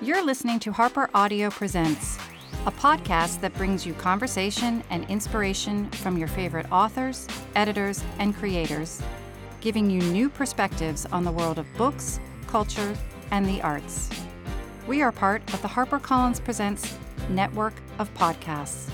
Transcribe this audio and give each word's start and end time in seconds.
You're 0.00 0.24
listening 0.24 0.60
to 0.60 0.70
Harper 0.70 1.10
Audio 1.12 1.50
Presents, 1.50 2.18
a 2.66 2.70
podcast 2.70 3.40
that 3.40 3.52
brings 3.54 3.84
you 3.84 3.94
conversation 3.94 4.84
and 4.90 5.04
inspiration 5.10 5.90
from 5.90 6.16
your 6.16 6.28
favorite 6.28 6.70
authors, 6.70 7.26
editors, 7.56 8.04
and 8.20 8.32
creators, 8.32 9.02
giving 9.60 9.90
you 9.90 10.00
new 10.00 10.28
perspectives 10.28 11.04
on 11.06 11.24
the 11.24 11.32
world 11.32 11.58
of 11.58 11.66
books, 11.76 12.20
culture, 12.46 12.94
and 13.32 13.44
the 13.44 13.60
arts. 13.60 14.08
We 14.86 15.02
are 15.02 15.10
part 15.10 15.42
of 15.52 15.62
the 15.62 15.68
HarperCollins 15.68 16.44
Presents 16.44 16.96
network 17.28 17.74
of 17.98 18.14
podcasts. 18.14 18.88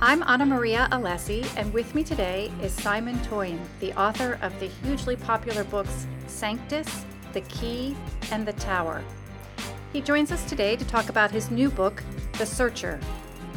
I'm 0.00 0.22
Ana 0.22 0.46
Maria 0.46 0.86
Allessi, 0.92 1.44
and 1.56 1.74
with 1.74 1.92
me 1.92 2.04
today 2.04 2.52
is 2.62 2.72
Simon 2.72 3.20
Toyne, 3.24 3.60
the 3.80 3.92
author 3.94 4.38
of 4.42 4.56
the 4.60 4.66
hugely 4.66 5.16
popular 5.16 5.64
books 5.64 6.06
Sanctus, 6.28 7.04
The 7.34 7.40
Key, 7.42 7.96
and 8.30 8.46
The 8.46 8.52
Tower. 8.52 9.02
He 9.92 10.00
joins 10.00 10.30
us 10.30 10.48
today 10.48 10.76
to 10.76 10.84
talk 10.84 11.08
about 11.08 11.32
his 11.32 11.50
new 11.50 11.68
book, 11.68 12.00
The 12.38 12.46
Searcher, 12.46 13.00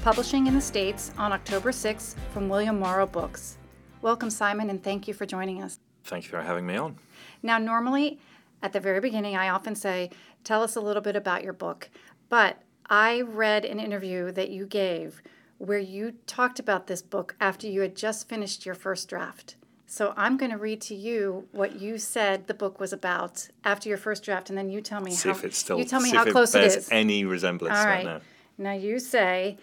publishing 0.02 0.48
in 0.48 0.56
the 0.56 0.62
States 0.62 1.12
on 1.16 1.32
October 1.32 1.72
6 1.72 2.16
from 2.34 2.50
William 2.50 2.80
Morrow 2.80 3.06
Books. 3.06 3.60
Welcome, 4.02 4.32
Simon, 4.32 4.72
and 4.72 4.84
thank 4.84 5.08
you 5.08 5.14
for 5.14 5.28
joining 5.28 5.62
us. 5.62 5.78
Thank 6.06 6.24
you 6.24 6.32
for 6.32 6.42
having 6.42 6.66
me 6.66 6.76
on. 6.76 6.98
Now, 7.44 7.60
normally 7.60 8.20
at 8.64 8.74
the 8.74 8.80
very 8.80 9.00
beginning, 9.00 9.36
I 9.36 9.50
often 9.50 9.76
say, 9.76 10.10
Tell 10.44 10.64
us 10.64 10.76
a 10.76 10.82
little 10.82 11.04
bit 11.04 11.16
about 11.16 11.44
your 11.44 11.54
book. 11.54 11.92
But 12.30 12.64
I 12.90 13.22
read 13.22 13.64
an 13.64 13.80
interview 13.80 14.32
that 14.32 14.50
you 14.50 14.66
gave 14.66 15.22
where 15.60 15.78
you 15.78 16.14
talked 16.26 16.60
about 16.60 16.88
this 16.88 17.04
book 17.04 17.36
after 17.40 17.68
you 17.68 17.82
had 17.82 17.96
just 17.96 18.28
finished 18.28 18.66
your 18.66 18.76
first 18.76 19.08
draft. 19.08 19.56
So 19.90 20.14
I'm 20.18 20.36
going 20.36 20.52
to 20.52 20.58
read 20.58 20.82
to 20.82 20.96
you 20.96 21.48
what 21.54 21.80
you 21.80 21.98
said 21.98 22.48
the 22.48 22.54
book 22.54 22.78
was 22.78 22.92
about 22.92 23.48
after 23.64 23.88
your 23.88 23.98
first 23.98 24.22
draft, 24.22 24.50
and 24.50 24.58
then 24.58 24.70
you 24.70 24.82
tell 24.82 25.00
me 25.00 25.12
see 25.12 25.30
how 25.30 25.36
if 25.36 25.46
it's 25.46 25.58
still 25.58 25.80
you 25.80 25.86
tell 25.86 26.02
me 26.02 26.12
how 26.12 26.26
close 26.26 26.54
it 26.54 26.60
it 26.60 26.62
bears 26.62 26.76
is. 26.76 26.90
any 26.92 27.24
resemblance 27.24 27.78
All 27.78 27.86
right 27.86 28.06
right. 28.06 28.06
now. 28.06 28.22
Now 28.58 28.74
you 28.74 29.00
say 29.00 29.58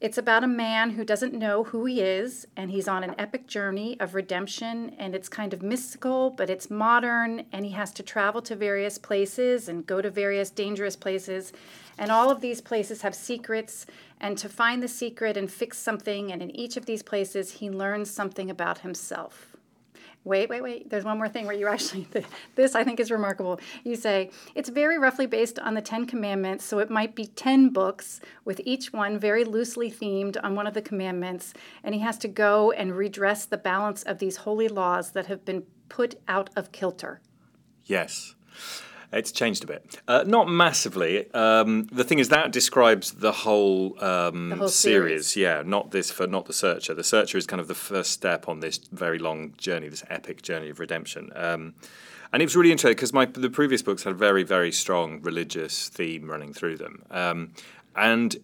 it's 0.00 0.16
about 0.16 0.44
a 0.44 0.48
man 0.48 0.90
who 0.90 1.04
doesn't 1.04 1.34
know 1.34 1.64
who 1.64 1.84
he 1.84 2.00
is, 2.00 2.46
and 2.56 2.70
he's 2.70 2.88
on 2.88 3.04
an 3.04 3.14
epic 3.18 3.46
journey 3.46 3.98
of 4.00 4.14
redemption, 4.14 4.94
and 4.98 5.14
it's 5.14 5.28
kind 5.28 5.52
of 5.52 5.62
mystical, 5.62 6.30
but 6.30 6.48
it's 6.48 6.70
modern, 6.70 7.44
and 7.52 7.64
he 7.64 7.72
has 7.72 7.92
to 7.92 8.02
travel 8.02 8.40
to 8.42 8.56
various 8.56 8.98
places 8.98 9.68
and 9.68 9.86
go 9.86 10.02
to 10.02 10.10
various 10.10 10.50
dangerous 10.50 10.96
places. 10.96 11.52
And 11.98 12.10
all 12.10 12.30
of 12.30 12.42
these 12.42 12.60
places 12.60 13.02
have 13.02 13.14
secrets, 13.14 13.86
and 14.20 14.36
to 14.36 14.50
find 14.50 14.82
the 14.82 14.88
secret 14.88 15.36
and 15.36 15.50
fix 15.50 15.78
something, 15.78 16.30
and 16.30 16.42
in 16.42 16.54
each 16.54 16.76
of 16.76 16.84
these 16.84 17.02
places, 17.02 17.52
he 17.52 17.70
learns 17.70 18.10
something 18.10 18.50
about 18.50 18.78
himself. 18.78 19.55
Wait, 20.26 20.50
wait, 20.50 20.60
wait. 20.60 20.90
There's 20.90 21.04
one 21.04 21.18
more 21.18 21.28
thing 21.28 21.46
where 21.46 21.54
you 21.54 21.68
actually, 21.68 22.08
this 22.56 22.74
I 22.74 22.82
think 22.82 22.98
is 22.98 23.12
remarkable. 23.12 23.60
You 23.84 23.94
say, 23.94 24.32
it's 24.56 24.68
very 24.68 24.98
roughly 24.98 25.26
based 25.26 25.60
on 25.60 25.74
the 25.74 25.80
Ten 25.80 26.04
Commandments, 26.04 26.64
so 26.64 26.80
it 26.80 26.90
might 26.90 27.14
be 27.14 27.26
10 27.26 27.68
books, 27.68 28.20
with 28.44 28.60
each 28.64 28.92
one 28.92 29.20
very 29.20 29.44
loosely 29.44 29.88
themed 29.88 30.36
on 30.42 30.56
one 30.56 30.66
of 30.66 30.74
the 30.74 30.82
commandments, 30.82 31.54
and 31.84 31.94
he 31.94 32.00
has 32.00 32.18
to 32.18 32.28
go 32.28 32.72
and 32.72 32.96
redress 32.96 33.46
the 33.46 33.56
balance 33.56 34.02
of 34.02 34.18
these 34.18 34.38
holy 34.38 34.66
laws 34.66 35.12
that 35.12 35.26
have 35.26 35.44
been 35.44 35.62
put 35.88 36.16
out 36.26 36.50
of 36.56 36.72
kilter. 36.72 37.20
Yes. 37.84 38.34
It's 39.12 39.32
changed 39.32 39.64
a 39.64 39.66
bit. 39.66 40.00
Uh, 40.08 40.24
not 40.26 40.48
massively. 40.48 41.32
Um, 41.32 41.88
the 41.92 42.04
thing 42.04 42.18
is 42.18 42.28
that 42.30 42.52
describes 42.52 43.12
the 43.12 43.32
whole, 43.32 43.96
um, 44.02 44.50
The 44.50 44.56
whole 44.56 44.68
series. 44.68 45.36
Yeah, 45.36 45.62
not 45.64 45.90
this 45.90 46.10
for 46.10 46.26
not 46.26 46.46
the 46.46 46.52
Searcher. 46.52 46.94
The 46.94 47.04
Searcher 47.04 47.38
is 47.38 47.46
kind 47.46 47.60
of 47.60 47.68
the 47.68 47.74
first 47.74 48.10
step 48.10 48.48
on 48.48 48.60
this 48.60 48.78
very 48.92 49.18
long 49.18 49.54
journey, 49.56 49.88
this 49.88 50.04
epic 50.10 50.42
journey 50.42 50.70
of 50.70 50.80
redemption. 50.80 51.30
Um, 51.34 51.74
and 52.32 52.42
it 52.42 52.46
was 52.46 52.56
really 52.56 52.72
interesting 52.72 52.96
because 52.96 53.12
my 53.12 53.24
the 53.24 53.50
previous 53.50 53.82
books 53.82 54.02
had 54.02 54.12
a 54.12 54.16
very 54.16 54.42
very 54.42 54.72
strong 54.72 55.22
religious 55.22 55.88
theme 55.88 56.28
running 56.28 56.52
through 56.52 56.76
them, 56.76 57.02
um, 57.10 57.52
and 57.94 58.36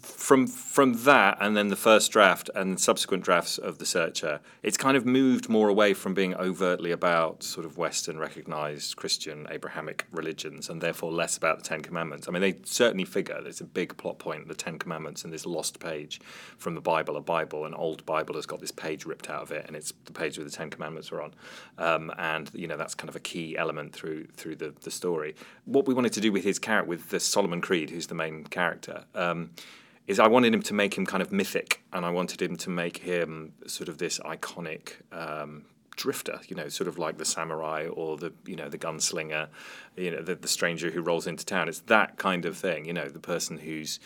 from 0.00 0.46
from 0.46 1.04
that 1.04 1.38
and 1.40 1.56
then 1.56 1.68
the 1.68 1.76
first 1.76 2.10
draft 2.12 2.50
and 2.54 2.78
subsequent 2.80 3.24
drafts 3.24 3.58
of 3.58 3.78
the 3.78 3.86
Searcher, 3.86 4.40
it's 4.62 4.76
kind 4.76 4.96
of 4.96 5.06
moved 5.06 5.48
more 5.48 5.68
away 5.68 5.94
from 5.94 6.14
being 6.14 6.34
overtly 6.34 6.90
about 6.90 7.42
sort 7.42 7.66
of 7.66 7.78
Western 7.78 8.18
recognized 8.18 8.96
Christian 8.96 9.46
Abrahamic 9.50 10.06
religions 10.10 10.68
and 10.68 10.80
therefore 10.80 11.12
less 11.12 11.36
about 11.36 11.58
the 11.58 11.64
Ten 11.64 11.80
Commandments. 11.80 12.28
I 12.28 12.32
mean, 12.32 12.42
they 12.42 12.56
certainly 12.64 13.04
figure 13.04 13.40
there's 13.42 13.60
a 13.60 13.64
big 13.64 13.96
plot 13.96 14.18
point, 14.18 14.48
the 14.48 14.54
Ten 14.54 14.78
Commandments, 14.78 15.24
and 15.24 15.32
this 15.32 15.46
lost 15.46 15.80
page 15.80 16.20
from 16.58 16.74
the 16.74 16.80
Bible. 16.80 17.16
A 17.16 17.20
Bible, 17.20 17.64
an 17.64 17.74
old 17.74 18.04
Bible, 18.06 18.34
has 18.34 18.46
got 18.46 18.60
this 18.60 18.72
page 18.72 19.06
ripped 19.06 19.30
out 19.30 19.42
of 19.42 19.52
it, 19.52 19.64
and 19.66 19.76
it's 19.76 19.92
the 20.04 20.12
page 20.12 20.38
where 20.38 20.44
the 20.44 20.50
Ten 20.50 20.70
Commandments 20.70 21.10
are 21.12 21.22
on, 21.22 21.34
um, 21.78 22.12
and 22.18 22.50
you 22.54 22.66
know 22.66 22.76
that's 22.76 22.94
kind 22.94 23.08
of 23.08 23.16
a 23.16 23.20
key 23.20 23.56
element 23.56 23.92
through 23.92 24.26
through 24.36 24.56
the 24.56 24.74
the 24.82 24.90
story. 24.90 25.34
What 25.64 25.86
we 25.86 25.94
wanted 25.94 26.12
to 26.14 26.20
do 26.20 26.32
with 26.32 26.44
his 26.44 26.58
character, 26.58 26.88
with 26.88 27.10
the 27.10 27.20
Solomon 27.20 27.60
Creed, 27.60 27.90
who's 27.90 28.06
the 28.06 28.14
main 28.14 28.44
character. 28.44 29.04
Um, 29.14 29.50
is 30.06 30.20
I 30.20 30.28
wanted 30.28 30.54
him 30.54 30.62
to 30.62 30.74
make 30.74 30.94
him 30.96 31.06
kind 31.06 31.22
of 31.22 31.32
mythic, 31.32 31.82
and 31.92 32.04
I 32.04 32.10
wanted 32.10 32.40
him 32.40 32.56
to 32.56 32.70
make 32.70 32.98
him 32.98 33.52
sort 33.66 33.88
of 33.88 33.98
this 33.98 34.18
iconic 34.20 34.92
um, 35.12 35.64
drifter, 35.96 36.40
you 36.46 36.54
know, 36.54 36.68
sort 36.68 36.86
of 36.88 36.98
like 36.98 37.18
the 37.18 37.24
samurai 37.24 37.86
or 37.86 38.16
the 38.16 38.32
you 38.46 38.54
know 38.54 38.68
the 38.68 38.78
gunslinger, 38.78 39.48
you 39.96 40.10
know, 40.10 40.22
the, 40.22 40.34
the 40.34 40.48
stranger 40.48 40.90
who 40.90 41.00
rolls 41.00 41.26
into 41.26 41.44
town. 41.44 41.68
It's 41.68 41.80
that 41.80 42.16
kind 42.18 42.44
of 42.44 42.56
thing, 42.56 42.84
you 42.84 42.92
know, 42.92 43.08
the 43.08 43.18
person 43.18 43.58
who's 43.58 43.98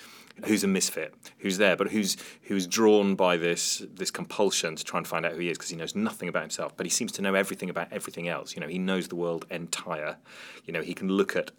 who's 0.46 0.64
a 0.64 0.68
misfit, 0.68 1.14
who's 1.38 1.58
there, 1.58 1.76
but 1.76 1.90
who's 1.90 2.16
who's 2.42 2.66
drawn 2.66 3.14
by 3.14 3.36
this 3.36 3.82
this 3.94 4.10
compulsion 4.10 4.76
to 4.76 4.84
try 4.84 4.98
and 4.98 5.06
find 5.06 5.26
out 5.26 5.32
who 5.32 5.40
he 5.40 5.50
is 5.50 5.58
because 5.58 5.70
he 5.70 5.76
knows 5.76 5.94
nothing 5.94 6.28
about 6.28 6.42
himself, 6.42 6.76
but 6.76 6.86
he 6.86 6.90
seems 6.90 7.12
to 7.12 7.22
know 7.22 7.34
everything 7.34 7.68
about 7.68 7.88
everything 7.92 8.28
else. 8.28 8.54
You 8.54 8.60
know, 8.60 8.68
he 8.68 8.78
knows 8.78 9.08
the 9.08 9.16
world 9.16 9.44
entire. 9.50 10.16
You 10.64 10.72
know, 10.72 10.82
he 10.82 10.94
can 10.94 11.08
look 11.08 11.36
at 11.36 11.50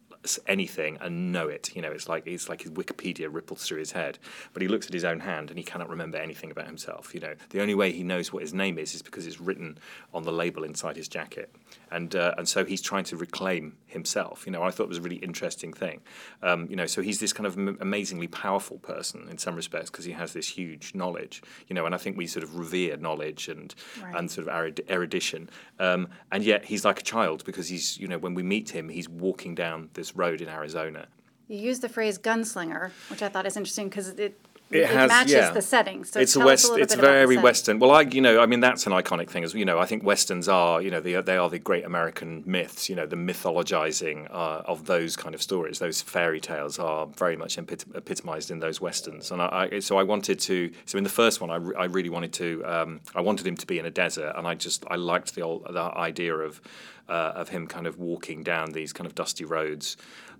anything 0.47 0.97
and 1.01 1.31
know 1.31 1.47
it. 1.47 1.75
You 1.75 1.81
know, 1.81 1.91
it's 1.91 2.07
like 2.07 2.27
it's 2.27 2.49
like 2.49 2.61
his 2.61 2.71
Wikipedia 2.71 3.27
ripples 3.31 3.65
through 3.65 3.79
his 3.79 3.91
head. 3.91 4.19
But 4.53 4.61
he 4.61 4.67
looks 4.67 4.87
at 4.87 4.93
his 4.93 5.03
own 5.03 5.19
hand 5.19 5.49
and 5.49 5.57
he 5.57 5.63
cannot 5.63 5.89
remember 5.89 6.17
anything 6.17 6.51
about 6.51 6.67
himself. 6.67 7.13
You 7.13 7.21
know, 7.21 7.35
the 7.49 7.61
only 7.61 7.75
way 7.75 7.91
he 7.91 8.03
knows 8.03 8.31
what 8.31 8.41
his 8.41 8.53
name 8.53 8.77
is 8.77 8.93
is 8.93 9.01
because 9.01 9.25
it's 9.25 9.41
written 9.41 9.77
on 10.13 10.23
the 10.23 10.31
label 10.31 10.63
inside 10.63 10.95
his 10.97 11.07
jacket, 11.07 11.53
and 11.91 12.15
uh, 12.15 12.33
and 12.37 12.47
so 12.47 12.63
he's 12.65 12.81
trying 12.81 13.03
to 13.05 13.17
reclaim 13.17 13.77
himself. 13.85 14.45
You 14.45 14.51
know, 14.51 14.63
I 14.63 14.71
thought 14.71 14.83
it 14.83 14.89
was 14.89 14.97
a 14.97 15.01
really 15.01 15.17
interesting 15.17 15.73
thing. 15.73 16.01
Um, 16.41 16.67
you 16.69 16.75
know, 16.75 16.85
so 16.85 17.01
he's 17.01 17.19
this 17.19 17.33
kind 17.33 17.45
of 17.47 17.57
am- 17.57 17.77
amazingly 17.81 18.27
powerful 18.27 18.77
person 18.79 19.27
in 19.29 19.37
some 19.37 19.55
respects 19.55 19.89
because 19.89 20.05
he 20.05 20.11
has 20.13 20.33
this 20.33 20.47
huge 20.47 20.93
knowledge. 20.95 21.41
You 21.67 21.75
know, 21.75 21.85
and 21.85 21.93
I 21.95 21.97
think 21.97 22.17
we 22.17 22.27
sort 22.27 22.43
of 22.43 22.57
revere 22.57 22.97
knowledge 22.97 23.47
and 23.49 23.73
Right. 24.01 24.15
and 24.15 24.29
sort 24.31 24.47
of 24.47 24.53
erud- 24.53 24.89
erudition, 24.89 25.49
um, 25.79 26.07
and 26.31 26.43
yet 26.43 26.65
he's 26.65 26.83
like 26.85 26.99
a 26.99 27.03
child 27.03 27.43
because 27.45 27.67
he's 27.69 27.97
you 27.99 28.07
know 28.07 28.17
when 28.17 28.33
we 28.33 28.43
meet 28.43 28.69
him, 28.69 28.89
he's 28.89 29.09
walking 29.09 29.55
down 29.55 29.89
this 29.93 30.15
road 30.15 30.41
in 30.41 30.49
Arizona. 30.49 31.07
You 31.47 31.57
use 31.59 31.81
the 31.81 31.89
phrase 31.89 32.17
gunslinger, 32.17 32.91
which 33.09 33.21
I 33.21 33.27
thought 33.27 33.45
is 33.45 33.57
interesting 33.57 33.89
because 33.89 34.07
it, 34.09 34.39
It 34.71 34.87
has- 34.87 35.09
matches 35.09 35.33
yeah. 35.33 35.51
the 35.51 35.61
setting. 35.61 36.03
So 36.03 36.19
it's 36.19 36.35
a 36.35 36.39
west. 36.39 36.69
little 36.69 36.83
It's 36.83 36.95
very 36.95 37.37
western. 37.37 37.79
Well, 37.79 37.91
I, 37.91 38.01
you 38.01 38.21
know, 38.21 38.39
I 38.41 38.45
mean, 38.45 38.59
that's 38.59 38.85
an 38.87 38.93
iconic 38.93 39.29
thing. 39.29 39.43
As 39.43 39.53
you 39.53 39.65
know, 39.65 39.79
I 39.79 39.85
think 39.85 40.03
westerns 40.03 40.47
are, 40.47 40.81
you 40.81 40.91
know, 40.91 40.99
they 40.99 41.15
are, 41.15 41.21
they 41.21 41.37
are 41.37 41.49
the 41.49 41.59
great 41.59 41.85
American 41.85 42.43
myths. 42.45 42.89
You 42.89 42.95
know, 42.95 43.05
the 43.05 43.15
mythologizing 43.15 44.27
uh, 44.31 44.61
of 44.65 44.85
those 44.85 45.15
kind 45.15 45.35
of 45.35 45.41
stories, 45.41 45.79
those 45.79 46.01
fairy 46.01 46.39
tales, 46.39 46.79
are 46.79 47.07
very 47.07 47.35
much 47.35 47.57
epit- 47.57 47.95
epitomized 47.95 48.51
in 48.51 48.59
those 48.59 48.79
westerns. 48.79 49.31
And 49.31 49.41
I, 49.41 49.69
I, 49.71 49.79
so 49.79 49.97
I 49.97 50.03
wanted 50.03 50.39
to. 50.41 50.71
So 50.85 50.97
in 50.97 51.03
the 51.03 51.09
first 51.09 51.41
one, 51.41 51.51
I, 51.51 51.55
re- 51.55 51.75
I 51.75 51.85
really 51.85 52.09
wanted 52.09 52.33
to. 52.33 52.63
Um, 52.65 53.01
I 53.15 53.21
wanted 53.21 53.45
him 53.45 53.57
to 53.57 53.67
be 53.67 53.79
in 53.79 53.85
a 53.85 53.91
desert, 53.91 54.33
and 54.35 54.47
I 54.47 54.55
just 54.55 54.85
I 54.89 54.95
liked 54.95 55.35
the 55.35 55.41
old 55.41 55.65
the 55.69 55.81
idea 55.81 56.35
of 56.35 56.61
uh, 57.09 57.33
of 57.35 57.49
him 57.49 57.67
kind 57.67 57.87
of 57.87 57.99
walking 57.99 58.43
down 58.43 58.71
these 58.71 58.93
kind 58.93 59.05
of 59.05 59.15
dusty 59.15 59.45
roads 59.45 59.97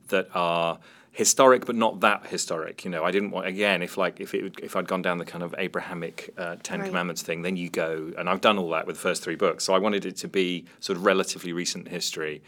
that 0.08 0.28
are 0.34 0.80
historic 1.12 1.66
but 1.66 1.76
not 1.76 2.00
that 2.00 2.26
historic 2.28 2.86
you 2.86 2.92
know? 2.92 3.04
I 3.04 3.12
didn't 3.12 3.32
want 3.32 3.46
again 3.48 3.82
if 3.82 3.98
like 3.98 4.20
if 4.22 4.34
it 4.34 4.60
if 4.64 4.76
i'd 4.78 4.88
gone 4.88 5.02
down 5.02 5.18
the 5.18 5.26
kind 5.26 5.44
of 5.44 5.54
abrahamic 5.58 6.34
uh, 6.38 6.56
10 6.64 6.80
Right. 6.80 6.88
commandments 6.88 7.22
thing 7.22 7.42
then 7.42 7.58
you 7.58 7.70
go. 7.70 8.12
And 8.18 8.30
i've 8.30 8.42
done 8.42 8.58
all 8.58 8.70
that 8.72 8.88
with 8.88 8.96
the 8.96 9.02
first 9.02 9.22
three 9.24 9.36
books. 9.36 9.64
So 9.66 9.74
i 9.74 9.78
wanted 9.78 10.06
it 10.06 10.16
to 10.18 10.28
be 10.28 10.66
sort 10.80 10.98
of 10.98 11.06
relatively 11.06 11.52
recent 11.54 11.88
history 11.90 12.42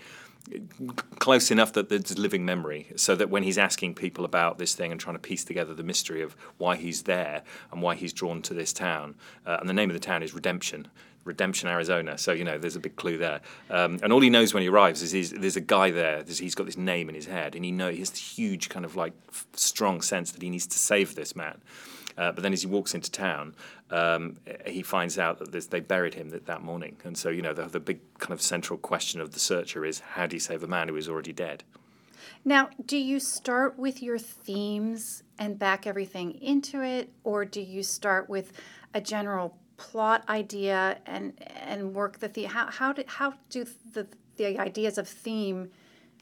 close 1.19 1.51
enough 1.51 1.72
that 1.74 1.90
there's 1.90 2.18
living 2.18 2.44
memory 2.45 2.88
so 2.95 3.16
that 3.16 3.30
when 3.30 3.44
he's 3.44 3.57
asking 3.57 3.95
people 3.95 4.25
about 4.25 4.57
this 4.57 4.75
thing 4.75 4.92
and 4.92 5.00
trying 5.00 5.16
to 5.16 5.19
piece 5.19 5.44
together 5.44 5.74
the 5.74 5.84
mystery 5.84 6.22
of 6.22 6.36
why 6.57 6.75
he's 6.75 7.04
there 7.04 7.44
and 7.72 7.81
why 7.81 7.95
he's 7.95 8.12
drawn 8.12 8.42
to 8.42 8.54
this 8.54 8.74
town 8.74 9.16
uh, 9.45 9.57
and 9.60 9.69
the 9.69 9.74
name 9.74 9.90
of 9.90 9.94
the 9.94 10.00
town 10.00 10.22
is 10.22 10.34
redemption 10.34 10.88
redemption 11.25 11.69
arizona. 11.69 12.18
So 12.18 12.34
you 12.34 12.44
know 12.44 12.57
there's 12.57 12.75
a 12.75 12.81
big 12.81 12.95
clue 12.95 13.18
there. 13.18 13.42
Um, 13.69 14.00
and 14.04 14.12
all 14.12 14.19
he 14.19 14.30
knows 14.30 14.54
when 14.54 14.62
he 14.62 14.69
arrives 14.69 15.13
is 15.13 15.31
there's 15.31 15.56
a 15.56 15.62
guy 15.62 15.92
there 15.92 16.24
he's 16.24 16.56
got 16.56 16.66
this 16.66 16.78
name 16.78 17.10
in 17.10 17.16
his 17.16 17.25
head 17.25 17.56
and 17.56 17.63
he 17.63 17.72
know 17.72 17.89
he 17.89 18.00
has 18.00 18.10
this 18.10 18.38
huge 18.38 18.69
kind 18.69 18.86
of 18.86 18.96
like 18.96 19.13
f- 19.30 19.48
strong 19.54 20.01
sense 20.01 20.31
that 20.31 20.42
he 20.42 20.50
needs 20.50 20.68
to 20.68 20.78
save 20.78 21.16
this 21.16 21.36
man. 21.36 21.62
Uh, 22.18 22.31
but 22.31 22.44
then 22.44 22.54
as 22.54 22.62
he 22.62 22.68
walks 22.68 22.94
into 22.94 23.10
town, 23.10 23.56
um, 23.94 24.38
he 24.66 24.81
finds 24.81 25.19
out 25.19 25.38
that 25.40 25.69
they 25.69 25.80
buried 25.80 26.16
him 26.16 26.31
that, 26.31 26.48
that 26.48 26.63
morning. 26.63 26.98
And 27.04 27.16
so, 27.16 27.30
you 27.30 27.44
know, 27.44 27.54
the, 27.54 27.68
the 27.68 27.80
big 27.80 28.00
kind 28.18 28.34
of 28.34 28.42
central 28.42 28.80
question 28.80 29.22
of 29.22 29.31
the 29.31 29.40
searcher 29.40 29.86
is 29.86 30.00
how 30.00 30.25
do 30.25 30.36
you 30.36 30.40
save 30.40 30.63
a 30.63 30.68
man 30.68 30.88
who 30.88 30.95
is 30.95 31.07
already 31.07 31.31
dead? 31.31 31.63
Now, 32.44 32.69
do 32.84 32.98
you 32.98 33.19
start 33.19 33.78
with 33.78 34.01
your 34.01 34.18
themes 34.18 35.24
and 35.38 35.60
back 35.60 35.86
everything 35.86 36.42
into 36.42 36.81
it, 36.81 37.10
or 37.24 37.45
do 37.45 37.62
you 37.62 37.84
start 37.84 38.30
with 38.30 38.54
a 38.94 39.01
general 39.01 39.57
plot 39.78 40.24
idea 40.28 40.98
and 41.06 41.34
and 41.68 41.94
work 41.94 42.19
the 42.19 42.30
theme? 42.30 42.50
How 42.50 42.68
how 42.72 42.94
do 42.94 43.04
how 43.06 43.36
do 43.50 43.66
the 43.92 44.07
the 44.38 44.57
ideas 44.60 44.98
of 44.98 45.07
theme 45.07 45.69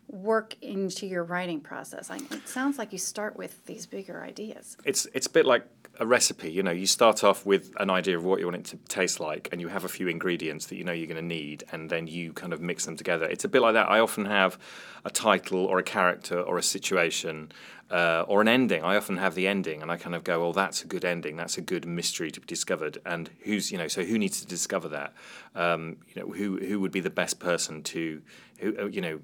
work 0.07 0.55
into 0.61 1.07
your 1.07 1.23
writing 1.23 1.61
process? 1.61 2.09
I, 2.09 2.17
it 2.17 2.47
sounds 2.47 2.77
like 2.77 2.91
you 2.91 2.99
start 2.99 3.37
with 3.37 3.65
these 3.65 3.85
bigger 3.85 4.23
ideas. 4.23 4.77
It's 4.83 5.07
it's 5.13 5.27
a 5.27 5.31
bit 5.31 5.45
like 5.45 5.65
a 5.99 6.05
recipe. 6.05 6.51
You 6.51 6.63
know, 6.63 6.71
you 6.71 6.87
start 6.87 7.23
off 7.23 7.45
with 7.45 7.71
an 7.79 7.89
idea 7.89 8.17
of 8.17 8.23
what 8.23 8.39
you 8.39 8.45
want 8.45 8.57
it 8.57 8.65
to 8.65 8.77
taste 8.87 9.19
like, 9.19 9.49
and 9.51 9.61
you 9.61 9.67
have 9.67 9.83
a 9.83 9.89
few 9.89 10.07
ingredients 10.07 10.67
that 10.67 10.75
you 10.75 10.83
know 10.83 10.91
you're 10.91 11.07
going 11.07 11.15
to 11.15 11.21
need, 11.21 11.63
and 11.71 11.89
then 11.89 12.07
you 12.07 12.33
kind 12.33 12.53
of 12.53 12.61
mix 12.61 12.85
them 12.85 12.95
together. 12.95 13.25
It's 13.25 13.43
a 13.43 13.49
bit 13.49 13.61
like 13.61 13.73
that. 13.73 13.89
I 13.89 13.99
often 13.99 14.25
have 14.25 14.57
a 15.05 15.09
title 15.09 15.65
or 15.65 15.79
a 15.79 15.83
character 15.83 16.39
or 16.39 16.57
a 16.57 16.63
situation 16.63 17.51
uh, 17.91 18.23
or 18.27 18.39
an 18.39 18.47
ending. 18.47 18.83
I 18.83 18.95
often 18.95 19.17
have 19.17 19.35
the 19.35 19.47
ending, 19.47 19.81
and 19.81 19.91
I 19.91 19.97
kind 19.97 20.15
of 20.15 20.23
go, 20.23 20.39
"Well, 20.39 20.53
that's 20.53 20.81
a 20.83 20.87
good 20.87 21.03
ending. 21.03 21.35
That's 21.35 21.57
a 21.57 21.61
good 21.61 21.85
mystery 21.85 22.31
to 22.31 22.39
be 22.39 22.45
discovered." 22.45 22.97
And 23.05 23.29
who's 23.41 23.71
you 23.71 23.77
know, 23.77 23.89
so 23.89 24.03
who 24.03 24.17
needs 24.17 24.39
to 24.39 24.47
discover 24.47 24.87
that? 24.89 25.13
Um, 25.55 25.97
you 26.07 26.21
know, 26.21 26.31
who 26.31 26.57
who 26.57 26.79
would 26.79 26.91
be 26.91 27.01
the 27.01 27.09
best 27.09 27.39
person 27.39 27.83
to 27.83 28.21
who, 28.61 28.77
uh, 28.79 28.85
you 28.85 29.01
know 29.01 29.19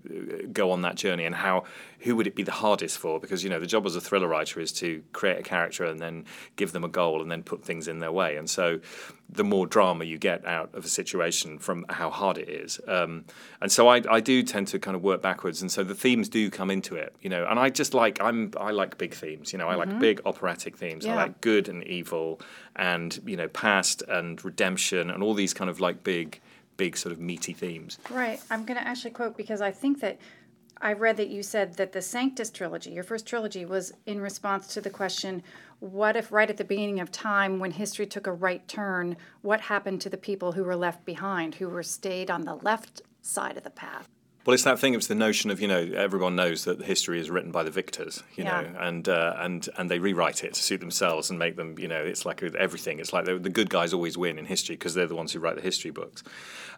go 0.51 0.71
on 0.71 0.81
that 0.81 0.95
journey, 0.95 1.23
and 1.23 1.35
how 1.35 1.63
who 1.99 2.15
would 2.15 2.27
it 2.27 2.35
be 2.35 2.43
the 2.43 2.51
hardest 2.51 2.97
for? 2.97 3.19
Because 3.19 3.43
you 3.43 3.49
know, 3.49 3.59
the 3.59 3.67
job 3.67 3.85
as 3.85 3.95
a 3.95 4.01
thriller 4.01 4.27
writer 4.27 4.59
is 4.59 4.71
to 4.73 5.01
create 5.13 5.39
a 5.39 5.43
character 5.43 5.85
and 5.85 5.99
then 5.99 6.25
give 6.55 6.71
them 6.71 6.83
a 6.83 6.89
goal 6.89 7.21
and 7.21 7.31
then 7.31 7.43
put 7.43 7.63
things 7.63 7.87
in 7.87 7.99
their 7.99 8.11
way. 8.11 8.35
And 8.35 8.49
so, 8.49 8.79
the 9.29 9.43
more 9.43 9.65
drama 9.65 10.05
you 10.05 10.17
get 10.17 10.45
out 10.45 10.73
of 10.73 10.85
a 10.85 10.89
situation 10.89 11.59
from 11.59 11.85
how 11.89 12.09
hard 12.09 12.37
it 12.37 12.49
is. 12.49 12.79
Um, 12.87 13.25
and 13.61 13.71
so 13.71 13.87
I, 13.87 14.01
I 14.09 14.19
do 14.19 14.43
tend 14.43 14.67
to 14.69 14.79
kind 14.79 14.95
of 14.95 15.03
work 15.03 15.21
backwards, 15.21 15.61
and 15.61 15.71
so 15.71 15.83
the 15.83 15.95
themes 15.95 16.29
do 16.29 16.49
come 16.49 16.71
into 16.71 16.95
it, 16.95 17.15
you 17.21 17.29
know. 17.29 17.45
And 17.49 17.59
I 17.59 17.69
just 17.69 17.93
like 17.93 18.21
I'm 18.21 18.51
I 18.61 18.71
like 18.71 18.97
big 18.97 19.13
themes, 19.13 19.53
you 19.53 19.59
know. 19.59 19.67
I 19.67 19.75
mm-hmm. 19.75 19.91
like 19.91 19.99
big 19.99 20.21
operatic 20.25 20.77
themes. 20.77 21.05
Yeah. 21.05 21.13
I 21.13 21.15
like 21.15 21.41
good 21.41 21.69
and 21.69 21.83
evil, 21.83 22.39
and 22.75 23.19
you 23.25 23.37
know, 23.37 23.47
past 23.47 24.03
and 24.07 24.43
redemption, 24.43 25.09
and 25.09 25.23
all 25.23 25.33
these 25.33 25.53
kind 25.53 25.69
of 25.69 25.79
like 25.79 26.03
big, 26.03 26.39
big 26.77 26.97
sort 26.97 27.13
of 27.13 27.19
meaty 27.19 27.53
themes. 27.53 27.97
Right. 28.09 28.39
I'm 28.49 28.65
going 28.65 28.79
to 28.79 28.87
actually 28.87 29.11
quote 29.11 29.37
because 29.37 29.61
I 29.61 29.71
think 29.71 29.99
that 30.01 30.19
I 30.79 30.93
read 30.93 31.17
that 31.17 31.29
you 31.29 31.41
said 31.41 31.75
that 31.75 31.91
the 31.91 32.01
Sanctus 32.01 32.51
trilogy, 32.51 32.91
your 32.91 33.03
first 33.03 33.25
trilogy, 33.25 33.65
was 33.65 33.93
in 34.05 34.21
response 34.21 34.67
to 34.73 34.81
the 34.81 34.89
question 34.89 35.43
what 35.79 36.15
if, 36.15 36.31
right 36.31 36.49
at 36.49 36.57
the 36.57 36.63
beginning 36.63 36.99
of 36.99 37.11
time, 37.11 37.59
when 37.59 37.71
history 37.71 38.07
took 38.07 38.25
a 38.25 38.31
right 38.31 38.67
turn, 38.67 39.15
what 39.41 39.61
happened 39.61 40.01
to 40.01 40.09
the 40.09 40.17
people 40.17 40.53
who 40.53 40.63
were 40.63 40.75
left 40.75 41.05
behind, 41.05 41.55
who 41.55 41.69
were 41.69 41.83
stayed 41.83 42.31
on 42.31 42.45
the 42.45 42.55
left 42.55 43.03
side 43.21 43.57
of 43.57 43.63
the 43.63 43.69
path? 43.69 44.09
Well, 44.47 44.53
it's 44.53 44.63
that 44.63 44.79
thing. 44.79 44.93
It's 44.93 45.07
the 45.07 45.13
notion 45.13 45.51
of 45.51 45.59
you 45.59 45.67
know 45.67 45.91
everyone 45.97 46.37
knows 46.37 46.63
that 46.63 46.81
history 46.81 47.19
is 47.19 47.29
written 47.29 47.51
by 47.51 47.63
the 47.63 47.69
victors, 47.69 48.23
you 48.37 48.45
yeah. 48.45 48.61
know, 48.61 48.79
and 48.79 49.09
uh, 49.09 49.35
and 49.39 49.67
and 49.75 49.91
they 49.91 49.99
rewrite 49.99 50.45
it 50.45 50.53
to 50.53 50.63
suit 50.63 50.79
themselves 50.79 51.29
and 51.29 51.37
make 51.37 51.57
them 51.57 51.77
you 51.77 51.89
know 51.89 52.01
it's 52.01 52.25
like 52.25 52.41
everything. 52.41 52.99
It's 52.99 53.11
like 53.11 53.25
the, 53.25 53.37
the 53.37 53.49
good 53.49 53.69
guys 53.69 53.93
always 53.93 54.17
win 54.17 54.39
in 54.39 54.45
history 54.45 54.77
because 54.77 54.93
they're 54.93 55.05
the 55.05 55.17
ones 55.17 55.33
who 55.33 55.39
write 55.39 55.57
the 55.57 55.61
history 55.61 55.91
books. 55.91 56.23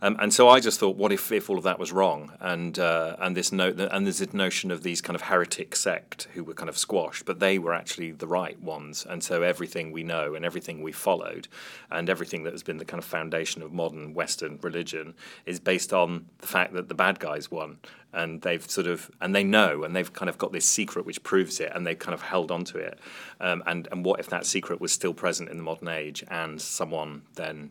Um, 0.01 0.16
and 0.19 0.33
so 0.33 0.48
I 0.48 0.62
just 0.62 0.80
thought, 0.80 0.95
what 0.95 1.12
if, 1.12 1.31
if 1.31 1.50
all 1.50 1.57
of 1.57 1.63
that 1.66 1.77
was 1.77 1.92
wrong? 1.92 2.31
And 2.39 2.80
uh, 2.80 3.18
and 3.19 3.38
this 3.38 3.51
note 3.51 3.80
and 3.80 4.06
there's 4.06 4.18
this 4.18 4.33
notion 4.33 4.72
of 4.72 4.81
these 4.81 5.00
kind 5.00 5.15
of 5.15 5.22
heretic 5.22 5.75
sect 5.75 6.27
who 6.33 6.44
were 6.44 6.56
kind 6.56 6.69
of 6.69 6.77
squashed, 6.77 7.25
but 7.25 7.39
they 7.39 7.60
were 7.60 7.75
actually 7.75 8.12
the 8.12 8.27
right 8.27 8.60
ones. 8.60 9.06
And 9.07 9.24
so 9.24 9.44
everything 9.44 9.92
we 9.92 10.01
know 10.01 10.33
and 10.33 10.44
everything 10.44 10.81
we 10.81 10.92
followed, 10.92 11.48
and 11.92 12.10
everything 12.10 12.44
that 12.44 12.54
has 12.54 12.63
been 12.63 12.77
the 12.77 12.86
kind 12.86 12.98
of 12.98 13.06
foundation 13.06 13.62
of 13.62 13.72
modern 13.72 14.15
Western 14.15 14.57
religion 14.63 15.13
is 15.45 15.60
based 15.60 15.94
on 15.94 16.25
the 16.39 16.48
fact 16.48 16.74
that 16.74 16.88
the 16.88 16.95
bad 16.95 17.19
guys 17.19 17.51
won 17.60 17.78
and 18.14 18.42
they've 18.42 18.70
sort 18.70 18.88
of 18.88 19.12
and 19.22 19.36
they 19.36 19.44
know 19.44 19.84
and 19.84 19.96
they've 19.96 20.14
kind 20.14 20.30
of 20.30 20.38
got 20.38 20.52
this 20.52 20.66
secret 20.66 21.06
which 21.06 21.22
proves 21.24 21.60
it 21.60 21.72
and 21.76 21.86
they've 21.86 22.00
kind 22.00 22.14
of 22.14 22.22
held 22.22 22.52
on 22.52 22.64
to 22.64 22.78
it 22.78 22.98
um, 23.40 23.62
and 23.68 23.88
and 23.92 24.06
what 24.06 24.20
if 24.20 24.28
that 24.30 24.46
secret 24.46 24.80
was 24.82 24.92
still 24.92 25.14
present 25.14 25.50
in 25.50 25.58
the 25.58 25.64
modern 25.64 25.88
age 25.88 26.24
and 26.30 26.62
someone 26.62 27.22
then 27.36 27.70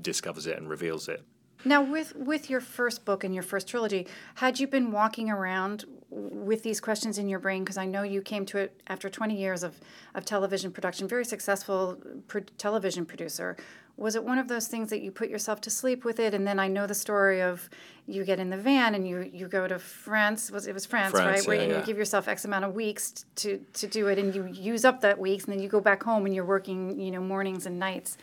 discovers 0.00 0.46
it 0.46 0.56
and 0.56 0.68
reveals 0.68 1.08
it 1.08 1.22
now, 1.64 1.82
with 1.82 2.16
with 2.16 2.48
your 2.48 2.60
first 2.60 3.04
book 3.04 3.22
and 3.22 3.34
your 3.34 3.42
first 3.42 3.68
trilogy, 3.68 4.06
had 4.36 4.58
you 4.58 4.66
been 4.66 4.92
walking 4.92 5.28
around 5.28 5.84
with 6.08 6.62
these 6.62 6.80
questions 6.80 7.18
in 7.18 7.28
your 7.28 7.38
brain? 7.38 7.64
Because 7.64 7.76
I 7.76 7.84
know 7.84 8.02
you 8.02 8.22
came 8.22 8.46
to 8.46 8.58
it 8.58 8.80
after 8.86 9.10
20 9.10 9.36
years 9.36 9.62
of, 9.62 9.78
of 10.14 10.24
television 10.24 10.72
production, 10.72 11.06
very 11.06 11.24
successful 11.24 11.98
pro- 12.28 12.40
television 12.56 13.04
producer. 13.04 13.56
Was 14.00 14.16
it 14.16 14.24
one 14.24 14.38
of 14.38 14.48
those 14.48 14.66
things 14.66 14.88
that 14.90 15.02
you 15.02 15.10
put 15.10 15.28
yourself 15.28 15.60
to 15.60 15.70
sleep 15.70 16.06
with 16.06 16.18
it, 16.18 16.32
and 16.32 16.46
then 16.46 16.58
I 16.58 16.68
know 16.68 16.86
the 16.86 16.94
story 16.94 17.42
of 17.42 17.68
you 18.06 18.24
get 18.24 18.40
in 18.40 18.48
the 18.48 18.56
van 18.56 18.94
and 18.94 19.06
you 19.06 19.30
you 19.32 19.46
go 19.46 19.68
to 19.68 19.78
France. 19.78 20.50
Was 20.50 20.66
it 20.66 20.72
was 20.72 20.86
France, 20.86 21.12
France 21.12 21.46
right? 21.46 21.46
Where 21.46 21.68
yeah. 21.68 21.78
you 21.78 21.84
give 21.84 21.98
yourself 21.98 22.26
X 22.26 22.46
amount 22.46 22.64
of 22.64 22.74
weeks 22.74 23.26
to 23.36 23.58
to 23.74 23.86
do 23.86 24.08
it, 24.08 24.18
and 24.18 24.34
you 24.34 24.46
use 24.46 24.86
up 24.86 25.02
that 25.02 25.18
weeks, 25.18 25.44
and 25.44 25.52
then 25.52 25.62
you 25.62 25.68
go 25.68 25.80
back 25.80 26.02
home 26.02 26.24
and 26.24 26.34
you're 26.34 26.46
working, 26.46 26.98
you 26.98 27.10
know, 27.10 27.20
mornings 27.20 27.66
and 27.66 27.78
nights. 27.78 28.16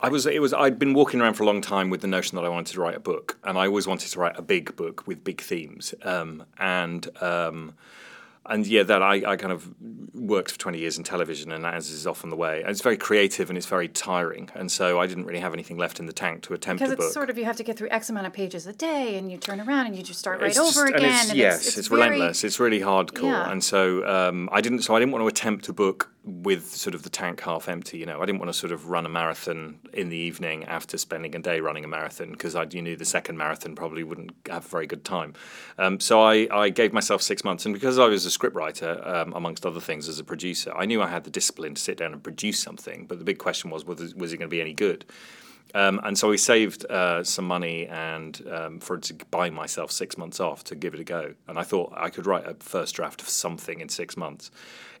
I 0.00 0.08
was 0.08 0.26
it 0.26 0.42
was 0.42 0.52
I'd 0.52 0.78
been 0.78 0.92
walking 0.92 1.20
around 1.20 1.34
for 1.34 1.44
a 1.44 1.46
long 1.46 1.62
time 1.62 1.88
with 1.88 2.02
the 2.02 2.08
notion 2.08 2.36
that 2.36 2.44
I 2.44 2.50
wanted 2.50 2.74
to 2.74 2.80
write 2.80 2.96
a 2.96 3.00
book, 3.00 3.38
and 3.42 3.56
I 3.56 3.66
always 3.66 3.86
wanted 3.86 4.10
to 4.10 4.20
write 4.20 4.38
a 4.38 4.42
big 4.42 4.76
book 4.76 5.06
with 5.06 5.24
big 5.24 5.40
themes. 5.40 5.94
Um, 6.02 6.44
and 6.58 7.08
um, 7.22 7.74
and 8.46 8.66
yeah, 8.66 8.82
that 8.82 9.02
I, 9.02 9.32
I 9.32 9.36
kind 9.36 9.52
of 9.52 9.72
worked 10.14 10.50
for 10.50 10.58
20 10.58 10.78
years 10.78 10.98
in 10.98 11.04
television, 11.04 11.52
and 11.52 11.64
as 11.64 11.90
is 11.90 12.06
often 12.06 12.30
the 12.30 12.36
way, 12.36 12.60
and 12.60 12.70
it's 12.70 12.80
very 12.80 12.96
creative 12.96 13.50
and 13.50 13.56
it's 13.56 13.66
very 13.66 13.88
tiring. 13.88 14.50
And 14.54 14.70
so 14.70 15.00
I 15.00 15.06
didn't 15.06 15.26
really 15.26 15.40
have 15.40 15.52
anything 15.52 15.78
left 15.78 16.00
in 16.00 16.06
the 16.06 16.12
tank 16.12 16.42
to 16.44 16.54
attempt 16.54 16.80
because 16.80 16.92
a 16.92 16.96
book. 16.96 17.06
it's 17.06 17.14
sort 17.14 17.30
of 17.30 17.38
you 17.38 17.44
have 17.44 17.56
to 17.56 17.62
get 17.62 17.76
through 17.76 17.88
X 17.90 18.10
amount 18.10 18.26
of 18.26 18.32
pages 18.32 18.66
a 18.66 18.72
day, 18.72 19.16
and 19.16 19.30
you 19.30 19.38
turn 19.38 19.60
around 19.60 19.86
and 19.86 19.96
you 19.96 20.02
just 20.02 20.18
start 20.18 20.40
right 20.40 20.50
it's 20.50 20.58
over 20.58 20.88
just, 20.88 20.88
again. 20.88 21.04
And 21.04 21.14
it's, 21.14 21.28
and 21.30 21.38
yes, 21.38 21.58
it's, 21.58 21.68
it's, 21.68 21.78
it's 21.78 21.88
very, 21.88 22.02
relentless. 22.02 22.44
It's 22.44 22.58
really 22.58 22.80
hardcore, 22.80 23.24
yeah. 23.24 23.50
and 23.50 23.62
so 23.62 24.06
um, 24.06 24.48
I 24.52 24.60
didn't. 24.60 24.82
So 24.82 24.96
I 24.96 24.98
didn't 24.98 25.12
want 25.12 25.22
to 25.22 25.28
attempt 25.28 25.68
a 25.68 25.72
book 25.72 26.12
with 26.24 26.68
sort 26.68 26.94
of 26.94 27.02
the 27.02 27.10
tank 27.10 27.40
half 27.40 27.68
empty. 27.68 27.98
You 27.98 28.06
know, 28.06 28.22
I 28.22 28.26
didn't 28.26 28.38
want 28.38 28.48
to 28.48 28.58
sort 28.58 28.72
of 28.72 28.88
run 28.88 29.06
a 29.06 29.08
marathon 29.08 29.80
in 29.92 30.08
the 30.08 30.16
evening 30.16 30.64
after 30.64 30.96
spending 30.96 31.34
a 31.34 31.38
day 31.40 31.60
running 31.60 31.84
a 31.84 31.88
marathon 31.88 32.30
because 32.30 32.54
I 32.54 32.66
you 32.70 32.80
knew 32.80 32.96
the 32.96 33.04
second 33.04 33.36
marathon 33.36 33.74
probably 33.74 34.04
wouldn't 34.04 34.32
have 34.48 34.64
a 34.64 34.68
very 34.68 34.86
good 34.86 35.04
time. 35.04 35.34
Um, 35.78 35.98
so 35.98 36.22
I, 36.22 36.46
I 36.50 36.68
gave 36.68 36.92
myself 36.92 37.22
six 37.22 37.44
months, 37.44 37.66
and 37.66 37.74
because 37.74 37.98
I 37.98 38.06
was 38.06 38.24
a 38.24 38.28
scriptwriter, 38.28 39.04
um, 39.06 39.32
amongst 39.32 39.66
other 39.66 39.80
things, 39.80 40.08
as 40.08 40.18
a 40.20 40.24
producer, 40.24 40.72
I 40.76 40.86
knew 40.86 41.02
I 41.02 41.08
had 41.08 41.24
the 41.24 41.30
discipline 41.30 41.74
to 41.74 41.80
sit 41.80 41.96
down 41.96 42.12
and 42.12 42.22
produce 42.22 42.60
something. 42.60 43.06
But 43.06 43.18
the 43.18 43.24
big 43.24 43.38
question 43.38 43.70
was, 43.70 43.84
was, 43.84 44.14
was 44.14 44.32
it 44.32 44.36
going 44.36 44.48
to 44.48 44.54
be 44.54 44.60
any 44.60 44.74
good? 44.74 45.04
Um, 45.74 46.00
and 46.04 46.18
so 46.18 46.28
we 46.28 46.36
saved 46.36 46.84
uh, 46.86 47.24
some 47.24 47.46
money 47.46 47.86
and 47.86 48.40
um, 48.50 48.80
for 48.80 48.98
to 48.98 49.14
buy 49.30 49.48
myself 49.48 49.90
six 49.90 50.18
months 50.18 50.38
off 50.38 50.64
to 50.64 50.74
give 50.74 50.92
it 50.92 51.00
a 51.00 51.04
go. 51.04 51.34
And 51.48 51.58
I 51.58 51.62
thought 51.62 51.92
I 51.96 52.10
could 52.10 52.26
write 52.26 52.46
a 52.46 52.54
first 52.54 52.94
draft 52.94 53.22
of 53.22 53.28
something 53.28 53.80
in 53.80 53.88
six 53.88 54.16
months 54.16 54.50